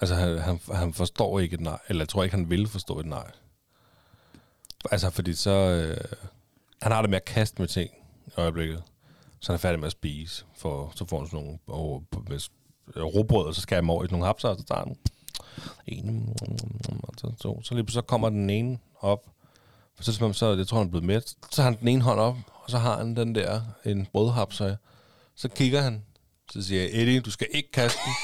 [0.00, 1.78] altså, han, han, han forstår ikke et nej.
[1.88, 3.30] Eller jeg tror ikke, han vil forstå et nej.
[4.90, 5.50] Altså, fordi så...
[5.50, 5.96] Øh,
[6.82, 7.90] han har det med at kaste med ting
[8.26, 8.82] i øjeblikket.
[9.40, 10.44] Så han er færdig med at spise.
[10.56, 12.04] For, så får han sådan nogle og,
[12.96, 14.96] øh, råbrød, og så skal jeg over i nogle hapser, og så tager han
[15.86, 16.36] en,
[17.02, 19.26] og så, så, så, lige, så kommer den ene op.
[20.00, 21.34] Så, det som om, så jeg tror, han er blevet mæt.
[21.50, 24.76] Så har han den ene hånd op, og så har han den der, en brødhapser.
[25.36, 26.02] Så kigger han,
[26.50, 28.14] så siger jeg, Eddie, du skal ikke kaste den.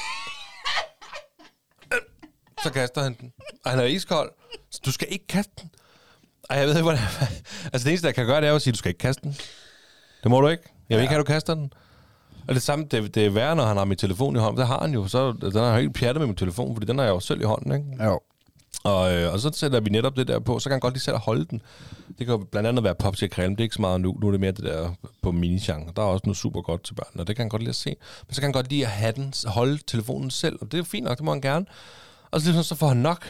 [2.63, 3.33] Så kaster han den.
[3.65, 4.31] Og han er iskold.
[4.69, 5.71] Så du skal ikke kaste den.
[6.49, 7.03] Ej, jeg ved ikke, hvordan...
[7.73, 9.37] Altså, det eneste, jeg kan gøre, det er at sige, du skal ikke kaste den.
[10.23, 10.63] Det må du ikke.
[10.89, 11.73] Jeg vil ikke have, du kaster den.
[12.47, 14.59] Og det samme, det, det er værre, når han har min telefon i hånden.
[14.59, 15.07] Det har han jo.
[15.07, 17.43] Så den er helt pjattet med min telefon, fordi den har jeg jo selv i
[17.43, 18.03] hånden, ikke?
[18.03, 18.19] Jo.
[18.83, 21.01] Og, øh, og så sætter vi netop det der på, så kan han godt lige
[21.01, 21.61] selv holde den.
[22.07, 24.17] Det kan jo blandt andet være Popsi og Creme, det er ikke så meget nu.
[24.21, 25.93] Nu er det mere det der på minigenre.
[25.95, 27.75] Der er også noget super godt til børn, og det kan han godt lide at
[27.75, 27.95] se.
[28.27, 30.77] Men så kan han godt lide at have den, holde telefonen selv, og det er
[30.77, 31.65] jo fint nok, det må han gerne.
[32.31, 33.25] Og så, så får han nok.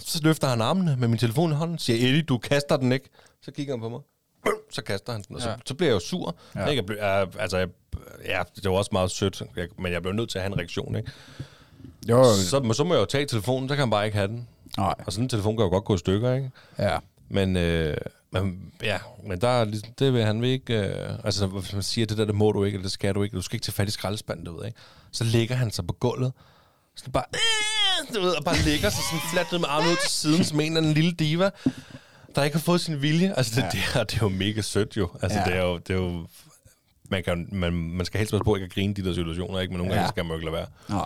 [0.00, 3.08] Så løfter han armene med min telefon i hånden, siger, Eddie, du kaster den ikke.
[3.42, 4.00] Så kigger han på mig.
[4.74, 5.56] Så kaster han den, og så, Ja.
[5.66, 6.36] så bliver jeg jo sur.
[6.54, 6.60] Ja.
[6.64, 7.68] Jeg, blev- jeg, altså, jeg,
[8.24, 10.58] ja, det var også meget sødt, jeg, men jeg blev nødt til at have en
[10.58, 11.12] reaktion, ikke?
[12.08, 14.28] Jo, Så, men så må jeg jo tage telefonen, så kan han bare ikke have
[14.28, 14.48] den.
[14.76, 14.94] nej.
[15.06, 16.50] Og sådan en telefon kan jo godt gå i stykker, ikke?
[16.78, 16.98] Ja.
[17.28, 17.96] Men, øh,
[18.30, 21.82] men ja, men der er ligesom, det vil han vil ikke, øh, altså hvis man
[21.82, 23.64] siger, det der, det må du ikke, eller det skal du ikke, du skal ikke
[23.64, 24.78] tage fat i skraldespanden, du ved, ikke?
[25.12, 26.32] Så ligger han sig på gulvet,
[26.96, 30.10] så bare, øh, du ved, og bare ligger sig sådan fladt med armen ud til
[30.10, 31.50] siden, som en eller anden lille diva,
[32.34, 33.34] der ikke har fået sin vilje.
[33.36, 33.68] Altså, det, Ja.
[33.72, 35.08] det, er, det er jo mega sødt jo.
[35.22, 35.44] Altså, ja.
[35.44, 36.26] det er jo, det er jo
[37.10, 39.70] man, kan, man, man skal helst passe på ikke at grine de der situationer, ikke?
[39.72, 39.98] Men nogle Ja.
[39.98, 40.66] gange skal man jo ikke lade være.
[40.88, 41.04] Nej.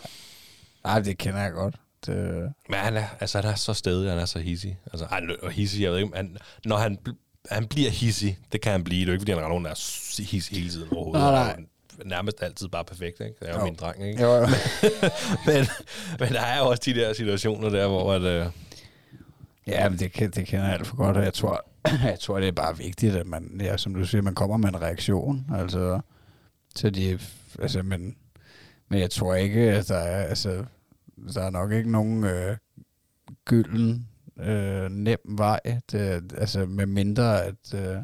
[0.87, 1.74] Nej, det kender jeg godt.
[2.07, 4.78] Det, Men han er, altså, han er så stedig, han er så hissig.
[4.93, 6.99] Altså, han er hissig, jeg ved ikke, han, når han,
[7.51, 9.01] han bliver hissig, det kan han blive.
[9.01, 11.22] Det er jo ikke, fordi han render rundt og er hissig hele tiden overhovedet.
[11.22, 11.55] Nej, nej.
[11.55, 11.68] Han
[12.05, 13.34] Nærmest altid bare perfekt, ikke?
[13.41, 13.64] Det er jo Jo.
[13.64, 14.22] min dreng, ikke?
[14.22, 14.47] jo, jo.
[15.47, 15.66] men,
[16.20, 18.47] men der er jo også de der situationer der, hvor at, øh,
[19.66, 21.64] Ja, men det, det kender jeg alt for godt, og jeg tror,
[22.05, 24.68] jeg tror, det er bare vigtigt, at man, ja, som du siger, man kommer med
[24.68, 26.01] en reaktion, altså,
[26.74, 27.18] så de,
[27.62, 28.16] altså, men,
[28.89, 30.64] men jeg tror ikke, at der er, altså,
[31.34, 32.56] der er nok ikke nogen øh,
[33.44, 34.08] gylden,
[34.40, 35.60] øh, nem vej,
[35.92, 37.96] det, altså, med mindre, at, øh,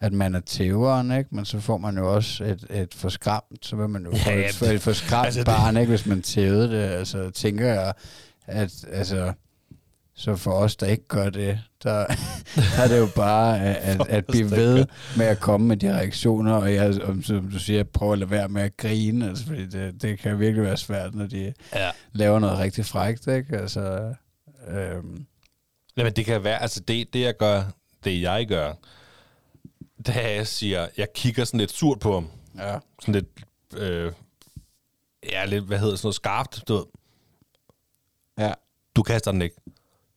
[0.00, 1.34] at man er tæveren, ikke?
[1.34, 4.64] Men så får man jo også et, et forskræmt, så vil man jo Ja, få
[4.64, 5.88] et, et forskræmt altså, altså det- barn, ikke?
[5.90, 7.94] Hvis man tævede det, altså, tænker jeg,
[8.46, 9.32] at, altså,
[10.16, 12.06] så for os, der ikke gør det, der,
[12.56, 14.86] der er det jo bare at, at, at blive ved
[15.16, 18.30] med at komme med de reaktioner, og jeg, om, som du siger, prøve at lade
[18.30, 21.90] være med at grine, altså, fordi det, det kan virkelig være svært, når de ja.
[22.12, 23.56] laver noget rigtig frækt, ikke?
[23.56, 24.14] Altså,
[24.68, 25.26] øhm,
[25.96, 27.62] Jamen, det kan være, altså det, det jeg gør,
[28.04, 28.72] det jeg gør,
[30.06, 32.30] det er, jeg siger, jeg kigger sådan lidt surt på ham.
[32.58, 32.78] ja.
[33.00, 33.26] Sådan lidt,
[33.76, 34.12] øh,
[35.32, 36.84] ja, lidt, hvad hedder sådan noget, skarpt, du ved.
[38.38, 38.52] Ja.
[38.96, 39.56] Du kaster den ikke.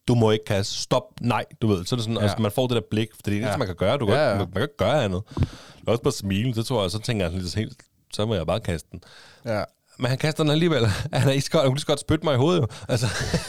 [0.08, 0.74] Du må ikke kaste.
[0.74, 1.02] Stop.
[1.20, 1.84] Nej, du ved.
[1.84, 2.20] Så er det sådan, Ja.
[2.20, 2.28] ja.
[2.28, 3.56] altså, man får det der blik, for det er det eneste, Ja.
[3.56, 3.96] man kan gøre.
[3.98, 4.34] Du kan, Ja, ja.
[4.34, 5.22] Man, man kan ikke gøre andet.
[5.34, 5.46] Kan
[5.86, 7.82] også bare smile, så tror jeg, så tænker jeg sådan lidt helt,
[8.14, 9.00] så må jeg bare kaste den.
[9.44, 9.64] Ja.
[9.98, 10.86] Men han kaster den alligevel.
[11.12, 11.62] Han er iskold.
[11.62, 12.66] Han kunne lige så godt spytte mig i hovedet, jo.
[12.88, 13.06] Altså,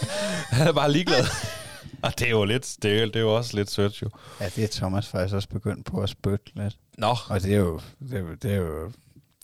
[0.57, 1.23] han er bare ligeglad.
[2.03, 4.09] Og det er jo lidt, det er, jo- det er jo også lidt sødt, jo.
[4.39, 6.77] ja, det er Thomas faktisk også begyndt på at spytte lidt.
[6.97, 8.91] Nå, Og det er jo, det er jo, det er jo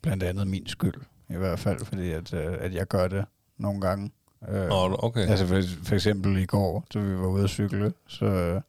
[0.04, 0.94] blandt andet min skyld,
[1.30, 3.26] i hvert fald, fordi at, øh, at jeg gør det
[3.60, 4.12] nogle gange.
[4.50, 4.68] Øh,
[5.04, 5.28] okay.
[5.28, 8.62] Altså for, for eksempel i går, da vi var ude at cykle, så,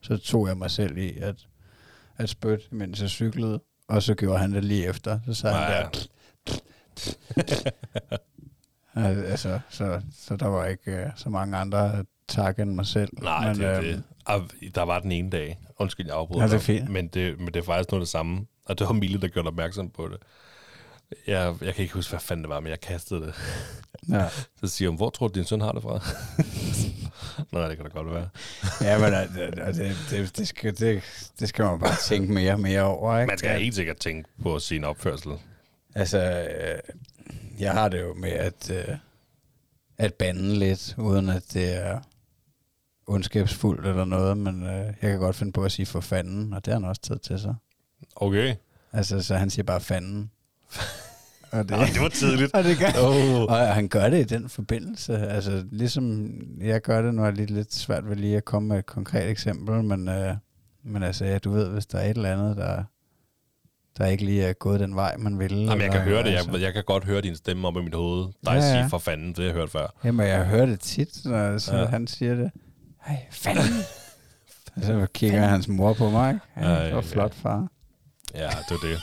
[0.00, 1.46] så tog jeg mig selv i at,
[2.16, 5.20] at spytte, mens jeg cyklede, og så gjorde han det lige efter.
[5.26, 5.82] Så sagde han Ja.
[5.82, 6.06] der...
[8.94, 13.10] Al- altså, så, så der var ikke øh, så mange andre tak end mig selv.
[13.22, 14.02] Nej, men, det er øhm, det.
[14.24, 14.40] Og
[14.74, 15.58] der var den ene dag.
[15.78, 16.88] Undskyld, jeg afbryder Ja, det er fint.
[16.88, 18.46] Men det, men det er faktisk noget af det samme.
[18.64, 20.16] Og det var Mille, der gjorde opmærksom på det.
[21.26, 23.34] Jeg, jeg kan ikke huske, hvad fanden det var, men jeg kastede det.
[24.08, 24.28] Ja,
[24.60, 26.00] Så siger hun, hvor tror du, din søn har det fra?
[27.52, 28.28] Nej, det kan da godt være.
[28.90, 31.02] ja men øh, det, det, det, det, skal, det,
[31.40, 33.18] det skal man bare tænke mere og mere over.
[33.18, 33.30] Ikke?
[33.30, 35.32] Man skal helt sikkert tænke på sin opførsel.
[35.94, 36.78] Altså, øh,
[37.60, 38.96] jeg har det jo med at, øh,
[39.98, 42.00] at bande lidt, uden at det er
[43.06, 46.64] ondskabsfuldt eller noget, men øh, jeg kan godt finde på at sige for fanden, og
[46.64, 47.54] det har han også taget til sig.
[48.16, 48.54] Okay.
[48.92, 50.30] Altså, så han siger bare fanden.
[51.50, 52.54] Og det, Ej, det var tidligt.
[52.56, 53.42] og det gør, Oh.
[53.42, 55.18] og han gør det i den forbindelse.
[55.18, 58.68] Altså, ligesom jeg gør det, nu er det lidt, lidt svært ved lige at komme
[58.68, 60.34] med et konkret eksempel, men, øh,
[60.84, 62.84] men altså, ja, du ved, hvis der er et eller andet, der,
[63.98, 65.52] der ikke lige er gået den vej, man vil.
[65.56, 66.30] Jamen, jeg kan høre det.
[66.30, 66.50] altså.
[66.52, 68.24] Jeg, jeg kan godt høre din stemme op i mit hoved.
[68.24, 68.60] Dig Ja, ja.
[68.80, 69.86] sige for fanden, det har jeg hørt før.
[70.04, 71.84] Jamen, jeg hører det tit, når så ja.
[71.86, 72.50] Han siger det.
[73.06, 73.64] Hey, fanden.
[74.82, 76.38] Så kigger hans mor på mig?
[76.56, 77.68] Ja, Ej, det var flot, far.
[78.34, 78.98] Ja, det var det.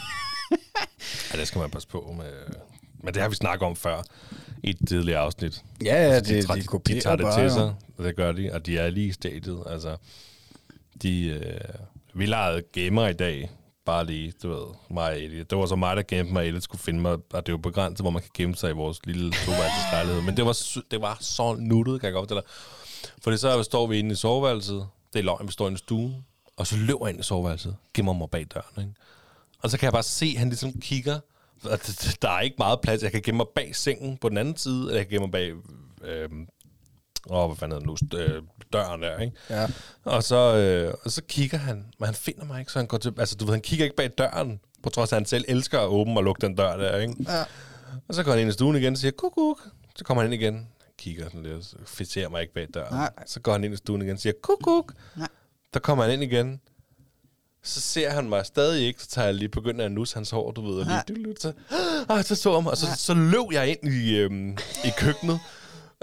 [1.33, 2.31] Ja, det skal man passe på med.
[3.03, 4.01] Men det har vi snakket om før
[4.63, 5.61] i et tidligere afsnit.
[5.85, 8.03] Ja, ja, Altså, det, tager- de, de kopierer de tager det bare, til sig, og
[8.03, 9.63] det gør de, og de er lige i stadiet.
[9.69, 9.97] Altså,
[11.01, 11.59] de, øh,
[12.13, 13.51] vi legede gamer i dag,
[13.85, 15.43] bare lige, du ved, mig og Eddie.
[15.43, 17.57] Det var så mig, der gemte mig, Eddie skulle finde mig, og det er jo
[17.57, 20.21] begrænset, hvor man kan gemme sig i vores lille toværelseslejlighed.
[20.21, 20.57] Men det var,
[20.91, 22.49] det var så nuttet, kan jeg godt fortælle dig.
[23.23, 26.25] Fordi så står vi inde i soveværelset, det er løgn, vi står inde i stuen,
[26.57, 28.93] og så løber jeg ind i soveværelset, gemmer mig bag døren, ikke?
[29.63, 31.19] Og så kan jeg bare se, at han ligesom kigger.
[31.63, 31.79] Og
[32.21, 33.03] Der er ikke meget plads.
[33.03, 35.31] Jeg kan gemme mig bag sengen på den anden side, eller jeg kan gemme mig
[35.31, 35.53] bag...
[36.09, 36.29] Øh,
[37.29, 38.17] åh, hvad fanden hedder nu?
[38.17, 38.41] Øh,
[38.73, 39.33] døren der, ikke?
[39.49, 39.67] Ja.
[40.03, 42.97] Og så, øh, og så kigger han, men han finder mig ikke, så han går
[42.97, 43.13] til...
[43.17, 45.79] Altså, du ved, han kigger ikke bag døren, på trods af, at han selv elsker
[45.79, 47.15] at åbne og lukke den dør der, ikke?
[47.27, 47.43] Ja.
[48.07, 49.61] Og så går han ind i stuen igen og siger, kuk, kuk.
[49.95, 52.93] Så kommer han ind igen, Han kigger sådan lidt, så fixerer mig ikke bag døren.
[52.95, 53.09] Nej.
[53.25, 54.93] Så går han ind i stuen igen og siger, kuk, kuk.
[55.17, 55.27] Nej.
[55.73, 56.61] Der kommer han ind igen.
[57.67, 60.51] Så ser han mig stadig ikke, så tager jeg lige begynder at nusse hans hår,
[60.51, 61.53] du ved, og lige, så,
[62.09, 65.39] ah, så så han mig, og så, så løb jeg ind i, øhm, i køkkenet,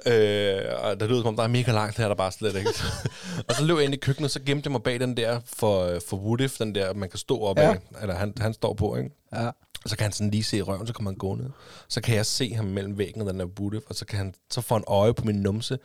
[0.07, 2.71] Øh, og der lød som om, der er mega langt her, der bare slet ikke.
[3.49, 5.99] og så løb jeg ind i køkkenet, så gemte jeg mig bag den der for,
[6.09, 7.71] for Woodif, den der, man kan stå op Ja.
[7.71, 9.11] af, eller han, han står på, ikke?
[9.33, 9.47] Ja.
[9.85, 11.51] Og så kan han sådan lige se røven, så kommer han gående.
[11.89, 14.35] Så kan jeg se ham mellem væggen og den der Woodif, og så kan han
[14.51, 15.79] så få en øje på min numse.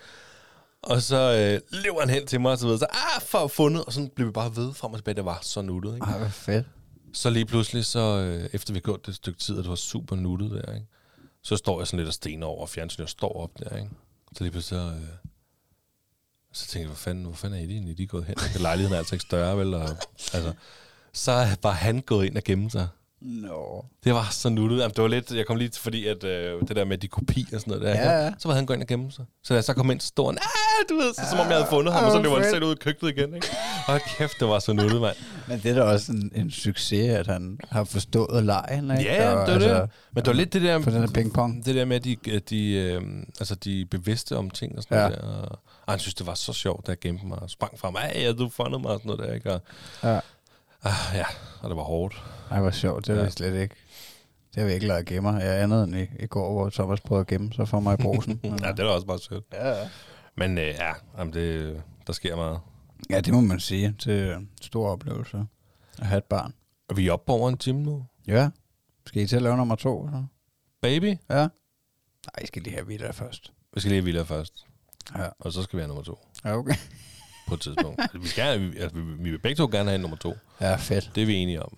[0.82, 3.86] Og så øh, løber han hen til mig, og så ved så, ah, for fundet,
[3.86, 5.16] og sådan blev vi bare ved frem og tilbage.
[5.16, 6.06] Det var så nuttet, ikke?
[6.06, 6.68] Ej, hvor fedt.
[7.14, 9.76] Så lige pludselig, så øh, efter vi har gået det stykke tid, og det var
[9.76, 10.88] super nuttet der, ikke?
[11.42, 13.90] så står jeg sådan lidt og stener over fjernsynet og står op der, ikke?
[14.38, 15.02] Så lige pludselig, så, øh,
[16.54, 17.98] så tænker jeg, hvor fanden, hvor fanden er I egentlig?
[17.98, 18.36] De er gået hen.
[18.60, 19.74] Lejligheden er altså ikke større, vel?
[19.74, 19.90] Og,
[20.34, 20.54] altså,
[21.14, 22.88] så var han gået ind og gemte sig.
[23.22, 23.86] Nå.
[24.04, 24.78] Det var så nuttet.
[24.78, 27.08] Jamen, det var lidt, jeg kom lige til, fordi at, øh, det der med de
[27.08, 28.32] kopier og sådan noget der, Ja, ja.
[28.40, 29.26] så var han gået ind og gemme sig.
[29.44, 31.48] Så da jeg så kom ind, så stod han, ah, du ved, så, som om
[31.48, 33.48] jeg havde fundet ham, og så Ah, løb han selv ud i køkkenet igen, ikke?
[33.88, 35.16] Og kæft, det var så nuttet, mand.
[35.48, 39.04] Men det er da også en, en succes, at han har forstået lejen, ikke?
[39.04, 39.90] Ja, Og det var altså, det.
[40.14, 40.82] Men det var lidt det der...
[40.82, 41.66] For den her pingpong.
[41.66, 42.16] Det der med, at de,
[42.50, 43.02] de, øh,
[43.40, 45.04] altså, de er bevidste om ting og sådan Ja.
[45.04, 45.10] ja.
[45.10, 45.28] noget der.
[45.50, 47.96] Og, og han synes, det var så sjovt, da jeg gemte mig og sprang frem.
[47.96, 49.54] Ej, ja, du fundet mig og sådan noget der, ikke?
[49.54, 49.62] Og,
[50.04, 50.20] Ja.
[50.84, 51.26] ah, ja,
[51.62, 52.22] og det var hårdt.
[52.52, 53.08] Ej, hvor sjovt.
[53.08, 53.24] Det er Ja.
[53.24, 53.30] ja.
[53.30, 53.76] slet ikke.
[54.56, 55.40] Det har vi ikke lavet gemmer.
[55.40, 58.00] Jeg er andet end i, i går, hvor Thomas prøvede at gemme sig for mig
[58.00, 58.40] i brosen.
[58.44, 59.44] ja, det er da også bare sødt.
[59.54, 59.90] ja, ja.
[60.38, 62.60] Men øh, ja, jamen, det, der sker meget.
[63.10, 63.96] ja, det må man sige.
[64.06, 65.46] Det er en stor oplevelse
[66.00, 66.54] at have et barn.
[66.90, 68.06] Og vi er oppe over en time nu.
[68.28, 68.50] Ja.
[69.06, 70.10] Skal I til at lave nummer to?
[70.12, 70.24] Så?
[70.82, 71.18] Baby.
[71.30, 71.36] Ja.
[71.40, 71.48] Nej,
[72.44, 73.54] I skal lige have Villa først.
[73.74, 74.66] Vi skal lige have Villa først.
[75.18, 75.28] Ja.
[75.40, 76.74] Og så skal vi have nummer to Ja, okay.
[77.48, 78.02] på et tidspunkt.
[78.02, 80.34] altså, vi, skal, vi, altså, vi, vi vil begge to gerne have nummer to.
[80.62, 81.12] Ja, fedt.
[81.16, 81.78] Det er vi enige om.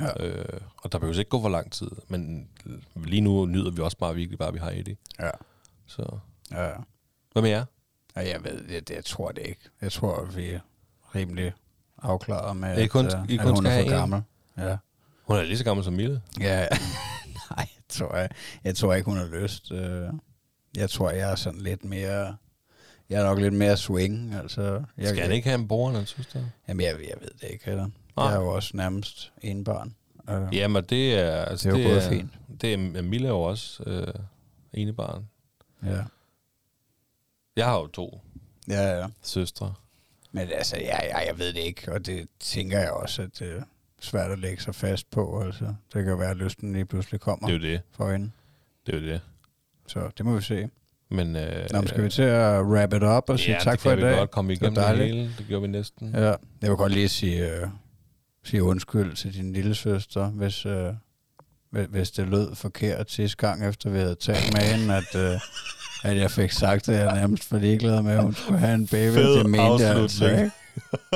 [0.00, 0.26] Ja.
[0.26, 1.90] Øh, og der behøver ikke gå for lang tid.
[2.08, 2.48] Men
[2.96, 4.96] lige nu nyder vi også bare virkelig bare, at vi har Eddie.
[5.20, 5.30] Ja.
[5.86, 6.18] Så
[6.52, 6.74] Ja, ja.
[7.32, 7.64] hvad med jer?
[8.16, 9.60] Ja, jeg ved, jeg, jeg tror det ikke.
[9.82, 10.60] Jeg tror, at vi er
[11.14, 11.52] rimelig
[12.02, 13.98] afklaret med, I kun- at, øh, I at kun hun skal er for en?
[13.98, 14.22] gammel.
[14.58, 14.76] Ja.
[15.24, 16.22] Hun er lige så gammel som Mille.
[16.40, 16.66] Ja,
[17.50, 18.28] nej, tror jeg.
[18.64, 19.72] Jeg tror ikke, hun har lyst.
[19.72, 20.08] Øh,
[20.76, 22.36] Jeg tror, jeg er sådan lidt mere...
[23.10, 24.34] Jeg er nok lidt mere swing.
[24.34, 26.44] Altså, jeg, Skal han ikke have en bror eller en søster?
[26.68, 27.88] Jamen, jeg, jeg ved det ikke heller.
[28.18, 28.26] Nej.
[28.26, 29.94] Jeg er jo også nærmest en barn.
[30.30, 31.30] Øh, Jamen, det er...
[31.44, 32.30] Altså, Det er jo både fint.
[32.60, 34.06] Det er Mille er jo også øh,
[34.72, 35.28] ene barn.
[35.84, 36.04] ja.
[37.56, 38.20] Jeg har jo to
[38.68, 39.06] Ja, ja.
[39.22, 39.74] søstre.
[40.32, 43.52] Men altså, ja, ja, jeg ved det ikke, og det tænker jeg også, at det
[43.56, 43.62] er
[44.00, 45.42] svært at lægge sig fast på.
[45.42, 47.80] Altså, det kan jo være, at lysten lige pludselig kommer Det er jo det.
[47.90, 48.30] for hende.
[48.86, 49.20] Det er jo det.
[49.86, 50.68] Så det må vi se.
[51.08, 53.72] Men, øh, Nå, men skal vi til at wrap it up og sige ja, tak
[53.72, 54.18] det for kan i vi dag?
[54.18, 55.16] godt komme Det var igennem det dejligt.
[55.16, 55.34] hele.
[55.38, 56.10] Det gjorde vi næsten.
[56.14, 56.36] Ja, jeg
[56.70, 57.68] vil godt lige sige, øh,
[58.48, 60.92] sige undskyld til din lille søster, hvis, øh,
[61.90, 65.40] hvis- det lød forkert sidste gang, efter vi havde talt med hende, at, øh,
[66.04, 68.86] at jeg fik sagt, at jeg nærmest var ligeglad med, at hun skulle have en
[68.86, 69.14] baby.
[69.14, 70.50] Fed det mente jeg altså ikke.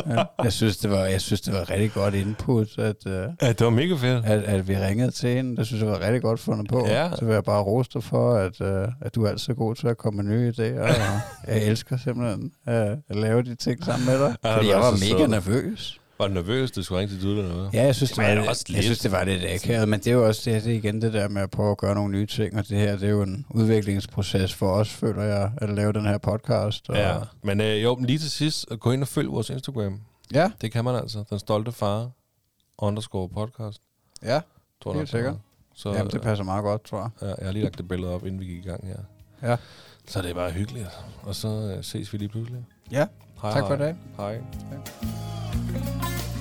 [0.07, 3.49] Ja, jeg, synes, det var, jeg synes, det var rigtig godt input, at, øh, Ja,
[3.49, 4.25] det var mega fedt.
[4.25, 5.57] at, at vi ringede til hende.
[5.57, 6.87] Det synes jeg var rigtig godt fundet på.
[6.87, 7.11] Ja.
[7.19, 9.87] Så vil jeg bare rose dig for, at, øh, at du er altid god til
[9.89, 10.81] at komme med nye idéer.
[10.81, 10.89] Og
[11.55, 12.75] jeg elsker simpelthen øh,
[13.09, 14.37] at lave de ting sammen med dig.
[14.45, 15.29] Ja, Fordi jeg var mega sød.
[15.29, 16.01] nervøs.
[16.23, 17.71] Var du nervøs, du skulle ringe til du eller?
[17.73, 18.85] Ja, jeg synes, det Jamen, var, også jeg lidt.
[18.85, 21.13] synes, det var lidt akavet, men det er jo også det, det er igen det
[21.13, 23.23] der med at prøve at gøre nogle nye ting, og det her, det er jo
[23.23, 26.91] en udviklingsproces for os, føler jeg, at lave den her podcast.
[26.91, 30.01] Og, Ja, men øh, jo, men lige til sidst, gå ind og følg vores Instagram.
[30.35, 31.25] ja, Det kan man altså.
[31.31, 32.11] Den stolte far
[32.79, 33.81] underscore podcast.
[34.23, 34.41] ja.
[34.83, 35.35] Tror Helt sikkert.
[35.35, 35.39] er.
[35.75, 37.11] Så, Jamen, det passer meget godt, tror jeg.
[37.23, 38.97] Ja, jeg har lige lagt det billede op, inden vi gik i gang her.
[39.51, 39.57] Ja.
[40.09, 40.87] Så det er bare hyggeligt.
[41.23, 42.65] Og så øh, ses vi lige pludselig.
[42.91, 43.07] Ja,
[43.43, 43.77] Hej, tak for hej.
[43.77, 43.95] i dag.
[44.19, 44.41] Hej.
[44.71, 46.32] hej.